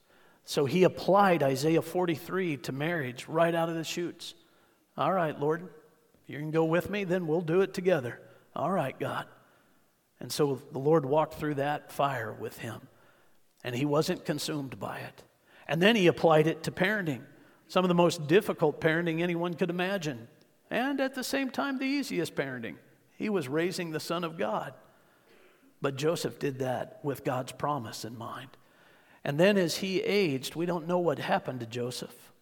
So 0.45 0.65
he 0.65 0.83
applied 0.83 1.43
Isaiah 1.43 1.83
43 1.83 2.57
to 2.57 2.71
marriage 2.71 3.27
right 3.27 3.53
out 3.53 3.69
of 3.69 3.75
the 3.75 3.83
chutes. 3.83 4.33
All 4.97 5.13
right, 5.13 5.39
Lord, 5.39 5.69
you 6.25 6.39
can 6.39 6.49
go 6.49 6.65
with 6.65 6.89
me, 6.89 7.03
then 7.03 7.27
we'll 7.27 7.41
do 7.41 7.61
it 7.61 7.73
together. 7.75 8.19
All 8.55 8.71
right, 8.71 8.99
God. 8.99 9.27
And 10.19 10.31
so 10.31 10.59
the 10.71 10.79
Lord 10.79 11.05
walked 11.05 11.35
through 11.35 11.55
that 11.55 11.91
fire 11.91 12.33
with 12.33 12.57
him, 12.57 12.81
and 13.63 13.75
he 13.75 13.85
wasn't 13.85 14.25
consumed 14.25 14.79
by 14.79 14.99
it. 14.99 15.23
And 15.67 15.81
then 15.81 15.95
he 15.95 16.07
applied 16.07 16.47
it 16.47 16.63
to 16.63 16.71
parenting 16.71 17.21
some 17.71 17.85
of 17.85 17.87
the 17.87 17.95
most 17.95 18.27
difficult 18.27 18.81
parenting 18.81 19.21
anyone 19.21 19.53
could 19.53 19.69
imagine, 19.69 20.27
and 20.69 20.99
at 20.99 21.15
the 21.15 21.23
same 21.23 21.49
time, 21.49 21.77
the 21.77 21.85
easiest 21.85 22.35
parenting. 22.35 22.75
He 23.17 23.29
was 23.29 23.47
raising 23.47 23.91
the 23.91 23.99
Son 24.01 24.25
of 24.25 24.37
God. 24.37 24.73
But 25.81 25.95
Joseph 25.95 26.37
did 26.37 26.59
that 26.59 26.99
with 27.01 27.23
God's 27.23 27.53
promise 27.53 28.03
in 28.03 28.17
mind. 28.17 28.49
And 29.23 29.39
then 29.39 29.57
as 29.57 29.77
he 29.77 30.01
aged, 30.01 30.53
we 30.53 30.65
don't 30.65 30.85
know 30.85 30.99
what 30.99 31.19
happened 31.19 31.61
to 31.61 31.65
Joseph. 31.65 32.33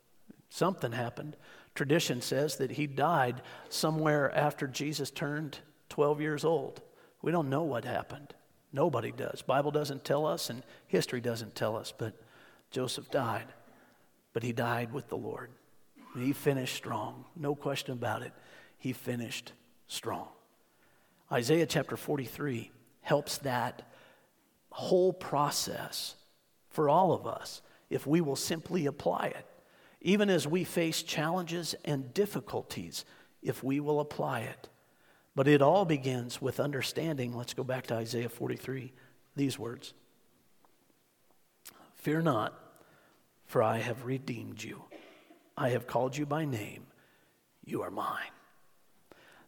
Something 0.49 0.93
happened. 0.93 1.35
Tradition 1.75 2.23
says 2.23 2.55
that 2.55 2.71
he 2.71 2.87
died 2.87 3.43
somewhere 3.69 4.35
after 4.35 4.65
Jesus 4.65 5.11
turned 5.11 5.59
12 5.89 6.21
years 6.21 6.43
old. 6.43 6.81
We 7.21 7.31
don't 7.31 7.51
know 7.51 7.61
what 7.61 7.85
happened. 7.85 8.33
Nobody 8.73 9.11
does. 9.11 9.43
Bible 9.43 9.69
doesn't 9.69 10.03
tell 10.03 10.25
us 10.25 10.49
and 10.49 10.63
history 10.87 11.21
doesn't 11.21 11.53
tell 11.53 11.77
us, 11.77 11.93
but 11.95 12.19
Joseph 12.71 13.11
died 13.11 13.45
but 14.33 14.43
he 14.43 14.51
died 14.51 14.93
with 14.93 15.09
the 15.09 15.17
Lord. 15.17 15.51
he 16.15 16.33
finished 16.33 16.75
strong. 16.75 17.25
No 17.35 17.55
question 17.55 17.93
about 17.93 18.21
it. 18.21 18.33
He 18.77 18.93
finished 18.93 19.53
strong. 19.87 20.27
Isaiah 21.31 21.65
chapter 21.65 21.95
43 21.97 22.71
helps 23.01 23.37
that 23.39 23.91
whole 24.71 25.13
process 25.13 26.15
for 26.69 26.89
all 26.89 27.13
of 27.13 27.27
us 27.27 27.61
if 27.89 28.05
we 28.05 28.21
will 28.21 28.35
simply 28.35 28.85
apply 28.85 29.27
it. 29.27 29.45
Even 30.01 30.29
as 30.29 30.47
we 30.47 30.63
face 30.63 31.03
challenges 31.03 31.75
and 31.83 32.13
difficulties, 32.13 33.03
if 33.41 33.63
we 33.63 33.79
will 33.79 33.99
apply 33.99 34.41
it. 34.41 34.69
But 35.35 35.47
it 35.47 35.61
all 35.61 35.85
begins 35.85 36.41
with 36.41 36.59
understanding. 36.59 37.35
Let's 37.35 37.53
go 37.53 37.63
back 37.63 37.87
to 37.87 37.95
Isaiah 37.95 38.29
43, 38.29 38.93
these 39.35 39.59
words 39.59 39.93
Fear 41.95 42.21
not 42.21 42.68
for 43.49 43.63
I 43.63 43.79
have 43.79 44.05
redeemed 44.05 44.63
you. 44.63 44.83
I 45.57 45.69
have 45.69 45.87
called 45.87 46.15
you 46.15 46.27
by 46.27 46.45
name. 46.45 46.83
You 47.65 47.81
are 47.81 47.89
mine. 47.89 48.29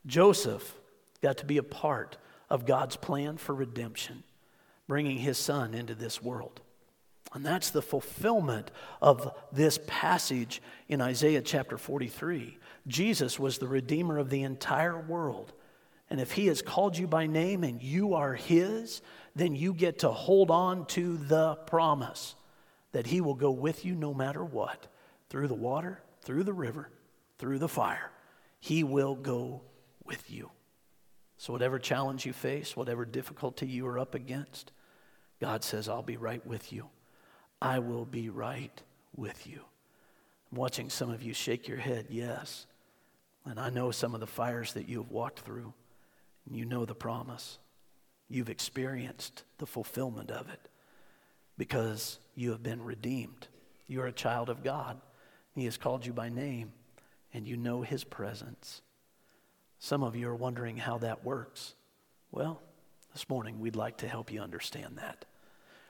Joseph 0.07 0.75
got 1.21 1.37
to 1.37 1.45
be 1.45 1.59
a 1.59 1.63
part 1.63 2.17
of 2.49 2.65
God's 2.65 2.95
plan 2.95 3.37
for 3.37 3.53
redemption, 3.53 4.23
bringing 4.87 5.19
his 5.19 5.37
son 5.37 5.75
into 5.75 5.93
this 5.93 6.19
world. 6.19 6.61
And 7.31 7.45
that's 7.45 7.69
the 7.69 7.83
fulfillment 7.83 8.71
of 9.03 9.37
this 9.51 9.79
passage 9.85 10.63
in 10.89 10.99
Isaiah 10.99 11.43
chapter 11.43 11.77
43. 11.77 12.57
Jesus 12.87 13.39
was 13.39 13.59
the 13.59 13.67
Redeemer 13.67 14.17
of 14.17 14.31
the 14.31 14.41
entire 14.41 14.99
world. 14.99 15.53
And 16.09 16.19
if 16.19 16.31
He 16.31 16.47
has 16.47 16.63
called 16.63 16.97
you 16.97 17.05
by 17.07 17.27
name 17.27 17.63
and 17.63 17.81
you 17.81 18.15
are 18.15 18.33
His, 18.33 19.03
then 19.35 19.55
you 19.55 19.73
get 19.75 19.99
to 19.99 20.09
hold 20.09 20.49
on 20.49 20.87
to 20.87 21.17
the 21.17 21.55
promise 21.67 22.35
that 22.91 23.07
He 23.07 23.21
will 23.21 23.35
go 23.35 23.51
with 23.51 23.85
you 23.85 23.95
no 23.95 24.13
matter 24.13 24.43
what 24.43 24.87
through 25.29 25.47
the 25.47 25.53
water, 25.53 26.01
through 26.21 26.43
the 26.43 26.53
river, 26.53 26.89
through 27.37 27.59
the 27.59 27.67
fire. 27.67 28.11
He 28.59 28.83
will 28.83 29.15
go 29.15 29.61
with 30.05 30.29
you. 30.29 30.51
So, 31.37 31.53
whatever 31.53 31.79
challenge 31.79 32.25
you 32.25 32.33
face, 32.33 32.75
whatever 32.75 33.05
difficulty 33.05 33.65
you 33.65 33.87
are 33.87 33.97
up 33.97 34.13
against, 34.13 34.71
God 35.39 35.63
says, 35.63 35.89
I'll 35.89 36.03
be 36.03 36.17
right 36.17 36.45
with 36.45 36.71
you. 36.71 36.89
I 37.59 37.79
will 37.79 38.05
be 38.05 38.29
right 38.29 38.81
with 39.15 39.47
you. 39.47 39.61
I'm 40.51 40.57
watching 40.57 40.89
some 40.89 41.09
of 41.09 41.23
you 41.23 41.33
shake 41.33 41.67
your 41.67 41.77
head, 41.77 42.07
yes. 42.09 42.67
And 43.45 43.59
I 43.59 43.69
know 43.69 43.89
some 43.89 44.13
of 44.13 44.19
the 44.19 44.27
fires 44.27 44.73
that 44.73 44.87
you 44.87 44.99
have 44.99 45.09
walked 45.09 45.39
through. 45.39 45.73
And 46.45 46.55
you 46.55 46.65
know 46.65 46.85
the 46.85 46.93
promise. 46.93 47.57
You've 48.29 48.49
experienced 48.49 49.43
the 49.57 49.65
fulfillment 49.65 50.31
of 50.31 50.49
it 50.49 50.69
because 51.57 52.19
you 52.41 52.51
have 52.51 52.63
been 52.63 52.83
redeemed. 52.83 53.47
You're 53.87 54.07
a 54.07 54.11
child 54.11 54.49
of 54.49 54.63
God. 54.63 54.99
He 55.55 55.65
has 55.65 55.77
called 55.77 56.05
you 56.05 56.13
by 56.13 56.29
name, 56.29 56.73
and 57.33 57.47
you 57.47 57.57
know 57.57 57.81
His 57.81 58.03
presence. 58.03 58.81
Some 59.79 60.03
of 60.03 60.15
you 60.15 60.27
are 60.29 60.35
wondering 60.35 60.77
how 60.77 60.97
that 60.99 61.23
works. 61.23 61.75
Well, 62.31 62.61
this 63.13 63.29
morning 63.29 63.59
we'd 63.59 63.75
like 63.75 63.97
to 63.97 64.07
help 64.07 64.31
you 64.31 64.41
understand 64.41 64.97
that. 64.97 65.25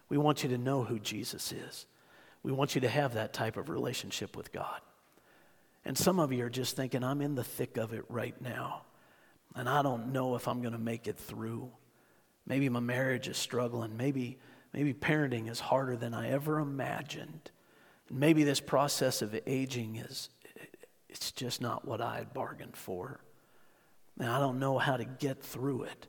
We 0.10 0.18
want 0.18 0.44
you 0.44 0.50
to 0.50 0.58
know 0.58 0.84
who 0.84 1.00
Jesus 1.00 1.52
is. 1.52 1.86
We 2.44 2.52
want 2.52 2.76
you 2.76 2.82
to 2.82 2.90
have 2.90 3.14
that 3.14 3.34
type 3.34 3.58
of 3.58 3.70
relationship 3.70 4.36
with 4.36 4.52
God. 4.52 4.82
And 5.86 5.98
some 5.98 6.20
of 6.20 6.32
you 6.32 6.46
are 6.46 6.50
just 6.50 6.76
thinking, 6.76 7.04
I'm 7.04 7.22
in 7.22 7.36
the 7.36 7.44
thick 7.44 7.78
of 7.78 7.94
it 7.94 8.06
right 8.10 8.40
now 8.42 8.84
and 9.56 9.68
I 9.68 9.82
don't 9.82 10.12
know 10.12 10.36
if 10.36 10.48
I'm 10.48 10.62
going 10.62 10.74
to 10.74 10.80
make 10.80 11.08
it 11.08 11.18
through. 11.18 11.70
Maybe 12.46 12.70
my 12.70 12.80
marriage 12.80 13.28
is 13.28 13.38
struggling. 13.38 13.98
Maybe, 13.98 14.40
maybe 14.74 14.94
parenting 14.94 15.50
is 15.50 15.60
harder 15.60 15.96
than 15.96 16.14
I 16.14 16.30
ever 16.30 16.60
imagined. 16.60 17.52
Maybe 18.10 18.44
this 18.44 18.60
process 18.60 19.22
of 19.22 19.38
aging 19.48 19.98
is 19.98 20.30
it's 21.10 21.32
just 21.32 21.62
not 21.62 21.86
what 21.86 22.02
I 22.02 22.18
had 22.18 22.34
bargained 22.34 22.76
for. 22.76 23.20
And 24.20 24.30
I 24.30 24.40
don't 24.40 24.60
know 24.60 24.78
how 24.78 24.98
to 24.98 25.06
get 25.06 25.42
through 25.42 25.84
it. 25.84 26.08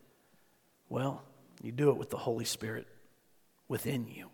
Well, 0.89 1.23
you 1.63 1.73
do 1.73 1.91
it 1.91 1.97
with 1.97 2.11
the 2.11 2.17
Holy 2.17 2.45
Spirit 2.45 2.87
within 3.69 4.07
you. 4.07 4.31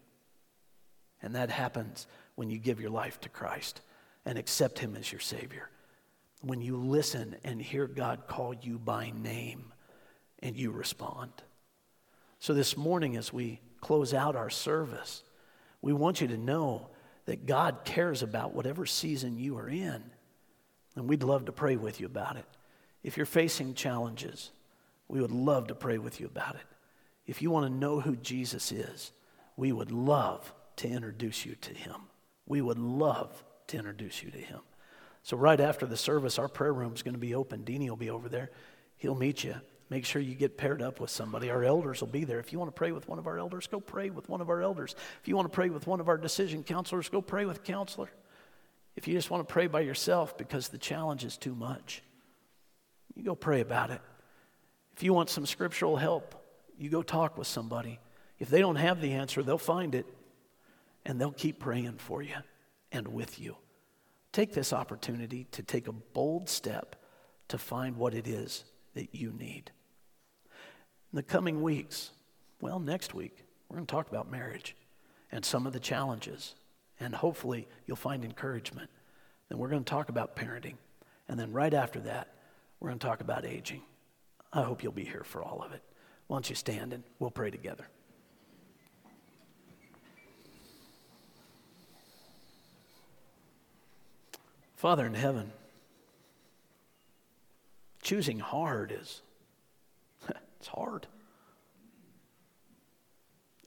And 1.22 1.34
that 1.34 1.50
happens 1.50 2.06
when 2.34 2.50
you 2.50 2.58
give 2.58 2.80
your 2.80 2.90
life 2.90 3.20
to 3.20 3.28
Christ 3.28 3.80
and 4.24 4.38
accept 4.38 4.78
Him 4.78 4.96
as 4.96 5.10
your 5.10 5.20
Savior 5.20 5.70
when 6.40 6.60
you 6.60 6.76
listen 6.76 7.36
and 7.44 7.60
hear 7.60 7.86
God 7.86 8.26
call 8.26 8.54
you 8.54 8.78
by 8.78 9.10
name 9.10 9.72
and 10.40 10.56
you 10.56 10.70
respond. 10.70 11.32
So, 12.38 12.54
this 12.54 12.76
morning, 12.76 13.16
as 13.16 13.32
we 13.32 13.60
close 13.80 14.14
out 14.14 14.36
our 14.36 14.50
service, 14.50 15.22
we 15.82 15.92
want 15.92 16.20
you 16.20 16.28
to 16.28 16.36
know 16.36 16.88
that 17.26 17.46
God 17.46 17.84
cares 17.84 18.22
about 18.22 18.54
whatever 18.54 18.86
season 18.86 19.38
you 19.38 19.58
are 19.58 19.68
in. 19.68 20.02
And 20.96 21.08
we'd 21.08 21.22
love 21.22 21.44
to 21.44 21.52
pray 21.52 21.76
with 21.76 22.00
you 22.00 22.06
about 22.06 22.36
it. 22.36 22.46
If 23.02 23.16
you're 23.16 23.26
facing 23.26 23.74
challenges, 23.74 24.50
we 25.06 25.20
would 25.20 25.30
love 25.30 25.68
to 25.68 25.74
pray 25.74 25.98
with 25.98 26.20
you 26.20 26.26
about 26.26 26.54
it. 26.54 26.66
If 27.26 27.42
you 27.42 27.50
want 27.50 27.66
to 27.66 27.78
know 27.78 28.00
who 28.00 28.16
Jesus 28.16 28.72
is, 28.72 29.12
we 29.56 29.72
would 29.72 29.92
love 29.92 30.52
to 30.76 30.88
introduce 30.88 31.44
you 31.44 31.54
to 31.56 31.74
him. 31.74 31.96
We 32.46 32.62
would 32.62 32.78
love 32.78 33.44
to 33.68 33.76
introduce 33.76 34.22
you 34.22 34.30
to 34.30 34.38
him. 34.38 34.60
So, 35.22 35.36
right 35.36 35.60
after 35.60 35.84
the 35.84 35.96
service, 35.96 36.38
our 36.38 36.48
prayer 36.48 36.72
room 36.72 36.94
is 36.94 37.02
going 37.02 37.14
to 37.14 37.20
be 37.20 37.34
open. 37.34 37.64
Deanie 37.64 37.88
will 37.88 37.96
be 37.96 38.10
over 38.10 38.28
there. 38.28 38.50
He'll 38.96 39.14
meet 39.14 39.44
you. 39.44 39.56
Make 39.90 40.04
sure 40.04 40.20
you 40.20 40.34
get 40.34 40.58
paired 40.58 40.82
up 40.82 41.00
with 41.00 41.08
somebody. 41.08 41.50
Our 41.50 41.64
elders 41.64 42.00
will 42.00 42.08
be 42.08 42.24
there. 42.24 42.38
If 42.38 42.52
you 42.52 42.58
want 42.58 42.68
to 42.68 42.76
pray 42.76 42.92
with 42.92 43.08
one 43.08 43.18
of 43.18 43.26
our 43.26 43.38
elders, 43.38 43.66
go 43.66 43.80
pray 43.80 44.10
with 44.10 44.28
one 44.28 44.42
of 44.42 44.50
our 44.50 44.60
elders. 44.60 44.94
If 45.22 45.28
you 45.28 45.34
want 45.34 45.46
to 45.50 45.54
pray 45.54 45.70
with 45.70 45.86
one 45.86 46.00
of 46.00 46.08
our 46.08 46.18
decision 46.18 46.62
counselors, 46.62 47.08
go 47.08 47.22
pray 47.22 47.46
with 47.46 47.58
a 47.58 47.60
counselor. 47.60 48.10
If 48.96 49.08
you 49.08 49.14
just 49.14 49.30
want 49.30 49.46
to 49.46 49.52
pray 49.52 49.66
by 49.66 49.80
yourself 49.80 50.36
because 50.36 50.68
the 50.68 50.78
challenge 50.78 51.24
is 51.24 51.36
too 51.38 51.54
much, 51.54 52.02
you 53.14 53.22
go 53.22 53.34
pray 53.34 53.60
about 53.60 53.90
it. 53.90 54.00
If 54.94 55.02
you 55.02 55.14
want 55.14 55.30
some 55.30 55.46
scriptural 55.46 55.96
help, 55.96 56.34
you 56.76 56.90
go 56.90 57.02
talk 57.02 57.38
with 57.38 57.46
somebody. 57.46 57.98
If 58.38 58.50
they 58.50 58.60
don't 58.60 58.76
have 58.76 59.00
the 59.00 59.12
answer, 59.12 59.42
they'll 59.42 59.56
find 59.56 59.94
it 59.94 60.06
and 61.06 61.20
they'll 61.20 61.32
keep 61.32 61.60
praying 61.60 61.96
for 61.98 62.22
you 62.22 62.34
and 62.92 63.08
with 63.08 63.40
you. 63.40 63.56
Take 64.32 64.52
this 64.52 64.72
opportunity 64.72 65.46
to 65.52 65.62
take 65.62 65.88
a 65.88 65.92
bold 65.92 66.48
step 66.48 66.96
to 67.48 67.56
find 67.56 67.96
what 67.96 68.14
it 68.14 68.28
is 68.28 68.64
that 68.94 69.14
you 69.14 69.32
need. 69.32 69.70
In 71.12 71.16
the 71.16 71.22
coming 71.22 71.62
weeks, 71.62 72.10
well, 72.60 72.78
next 72.78 73.14
week, 73.14 73.44
we're 73.68 73.76
going 73.76 73.86
to 73.86 73.90
talk 73.90 74.08
about 74.08 74.30
marriage 74.30 74.76
and 75.32 75.44
some 75.44 75.66
of 75.66 75.72
the 75.72 75.80
challenges. 75.80 76.54
And 77.00 77.14
hopefully, 77.14 77.68
you'll 77.86 77.96
find 77.96 78.24
encouragement. 78.24 78.90
Then 79.48 79.58
we're 79.58 79.68
going 79.68 79.84
to 79.84 79.90
talk 79.90 80.08
about 80.08 80.36
parenting. 80.36 80.74
And 81.28 81.38
then 81.38 81.52
right 81.52 81.72
after 81.72 82.00
that, 82.00 82.34
we're 82.80 82.90
going 82.90 82.98
to 82.98 83.06
talk 83.06 83.20
about 83.20 83.46
aging. 83.46 83.82
I 84.52 84.62
hope 84.62 84.82
you'll 84.82 84.92
be 84.92 85.04
here 85.04 85.24
for 85.24 85.42
all 85.42 85.62
of 85.62 85.72
it. 85.72 85.82
Why 86.26 86.36
don't 86.36 86.48
you 86.48 86.56
stand 86.56 86.92
and 86.92 87.02
we'll 87.18 87.30
pray 87.30 87.50
together. 87.50 87.86
Father 94.76 95.06
in 95.06 95.14
heaven, 95.14 95.52
choosing 98.02 98.38
hard 98.38 98.92
is 98.92 99.22
it's 100.58 100.68
hard. 100.68 101.06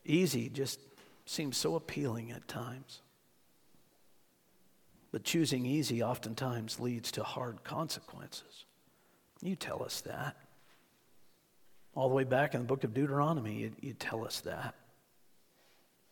Easy 0.04 0.49
just 0.49 0.80
seems 1.25 1.58
so 1.58 1.75
appealing 1.75 2.32
at 2.32 2.47
times. 2.47 3.01
But 5.12 5.23
choosing 5.23 5.65
easy 5.65 6.01
oftentimes 6.01 6.80
leads 6.80 7.12
to 7.13 7.23
hard 7.23 7.63
consequences. 7.63 8.65
You 9.41 9.56
tell 9.56 9.84
us 9.84 10.01
that. 10.01 10.36
All 11.93 12.08
the 12.08 12.15
way 12.15 12.23
back 12.23 12.54
in 12.54 12.62
the 12.62 12.67
book 12.67 12.84
of 12.84 12.93
Deuteronomy, 12.93 13.56
you, 13.56 13.71
you 13.82 13.93
tell 13.93 14.25
us 14.25 14.39
that. 14.41 14.75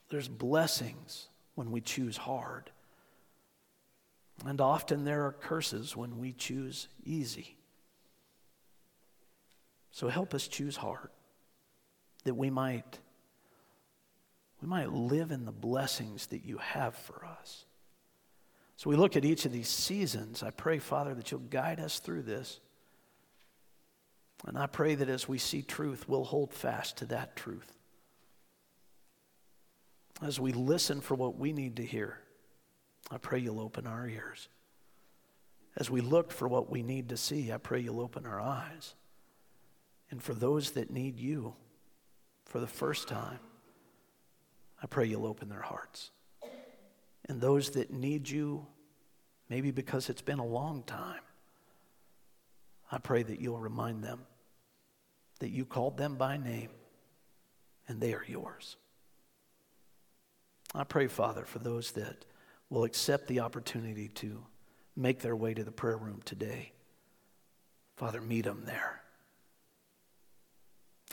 There's 0.10 0.28
blessings 0.28 1.28
when 1.56 1.72
we 1.72 1.82
choose 1.82 2.18
hard. 2.18 2.72
And 4.46 4.60
often 4.60 5.06
there 5.06 5.26
are 5.26 5.32
curses 5.32 5.96
when 5.96 6.20
we 6.20 6.34
choose 6.34 6.88
easy. 7.06 7.59
So 9.92 10.08
help 10.08 10.34
us 10.34 10.48
choose 10.48 10.78
hard 10.78 11.10
that 12.24 12.36
we 12.36 12.50
might 12.50 13.00
we 14.62 14.68
might 14.68 14.92
live 14.92 15.32
in 15.32 15.46
the 15.46 15.52
blessings 15.52 16.28
that 16.28 16.44
you 16.44 16.58
have 16.58 16.94
for 16.94 17.26
us. 17.26 17.66
So 18.76 18.90
we 18.90 18.98
look 18.98 19.16
at 19.16 19.24
each 19.24 19.46
of 19.46 19.52
these 19.52 19.70
seasons. 19.70 20.44
I 20.44 20.52
pray, 20.52 20.80
Father, 20.80 21.14
that 21.14 21.32
you'll 21.32 21.40
guide 21.42 21.80
us 21.80 22.00
through 22.00 22.24
this. 22.24 22.60
And 24.46 24.58
I 24.58 24.68
pray 24.68 24.96
that 24.96 25.10
as 25.10 25.28
we 25.28 25.38
see 25.38 25.62
truth, 25.62 26.08
we'll 26.08 26.24
hold 26.24 26.54
fast 26.54 26.98
to 26.98 27.06
that 27.06 27.36
truth. 27.36 27.72
As 30.22 30.40
we 30.40 30.52
listen 30.52 31.02
for 31.02 31.16
what 31.16 31.38
we 31.38 31.54
need 31.54 31.78
to 31.78 31.86
hear, 31.86 32.20
I 33.10 33.18
pray 33.18 33.40
you'll 33.40 33.62
open 33.62 33.88
our 33.88 34.08
ears. 34.08 34.50
As 35.78 35.90
we 35.90 36.02
look 36.02 36.32
for 36.32 36.48
what 36.48 36.70
we 36.70 36.84
need 36.84 37.10
to 37.10 37.18
see, 37.18 37.52
I 37.52 37.58
pray 37.58 37.80
you'll 37.80 38.02
open 38.02 38.26
our 38.26 38.40
eyes. 38.40 38.96
And 40.12 40.22
for 40.22 40.34
those 40.34 40.72
that 40.72 40.90
need 40.90 41.20
you 41.20 41.54
for 42.46 42.60
the 42.60 42.68
first 42.68 43.08
time, 43.08 43.40
I 44.82 44.88
pray 44.88 45.06
you'll 45.06 45.28
open 45.28 45.50
their 45.50 45.62
hearts. 45.62 46.12
And 47.28 47.40
those 47.40 47.72
that 47.72 47.92
need 47.92 48.28
you, 48.30 48.66
maybe 49.50 49.72
because 49.72 50.10
it's 50.10 50.22
been 50.22 50.40
a 50.40 50.46
long 50.46 50.84
time, 50.84 51.22
I 52.92 52.98
pray 52.98 53.22
that 53.22 53.40
you'll 53.40 53.60
remind 53.60 54.04
them 54.04 54.22
that 55.40 55.50
you 55.50 55.64
called 55.66 55.98
them 55.98 56.16
by 56.16 56.38
name 56.38 56.70
and 57.88 58.02
they 58.02 58.14
are 58.14 58.26
yours. 58.28 58.78
I 60.74 60.84
pray, 60.84 61.08
Father, 61.08 61.46
for 61.46 61.60
those 61.60 61.92
that 61.92 62.26
will 62.70 62.84
accept 62.84 63.28
the 63.28 63.40
opportunity 63.40 64.08
to 64.08 64.44
make 64.96 65.20
their 65.20 65.36
way 65.36 65.54
to 65.54 65.64
the 65.64 65.72
prayer 65.72 65.98
room 65.98 66.22
today. 66.26 66.72
Father, 67.96 68.22
meet 68.22 68.46
them 68.46 68.64
there. 68.66 69.02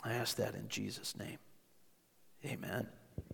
I 0.03 0.13
ask 0.13 0.37
that 0.37 0.55
in 0.55 0.67
Jesus' 0.69 1.15
name. 1.17 1.39
Amen. 2.45 2.87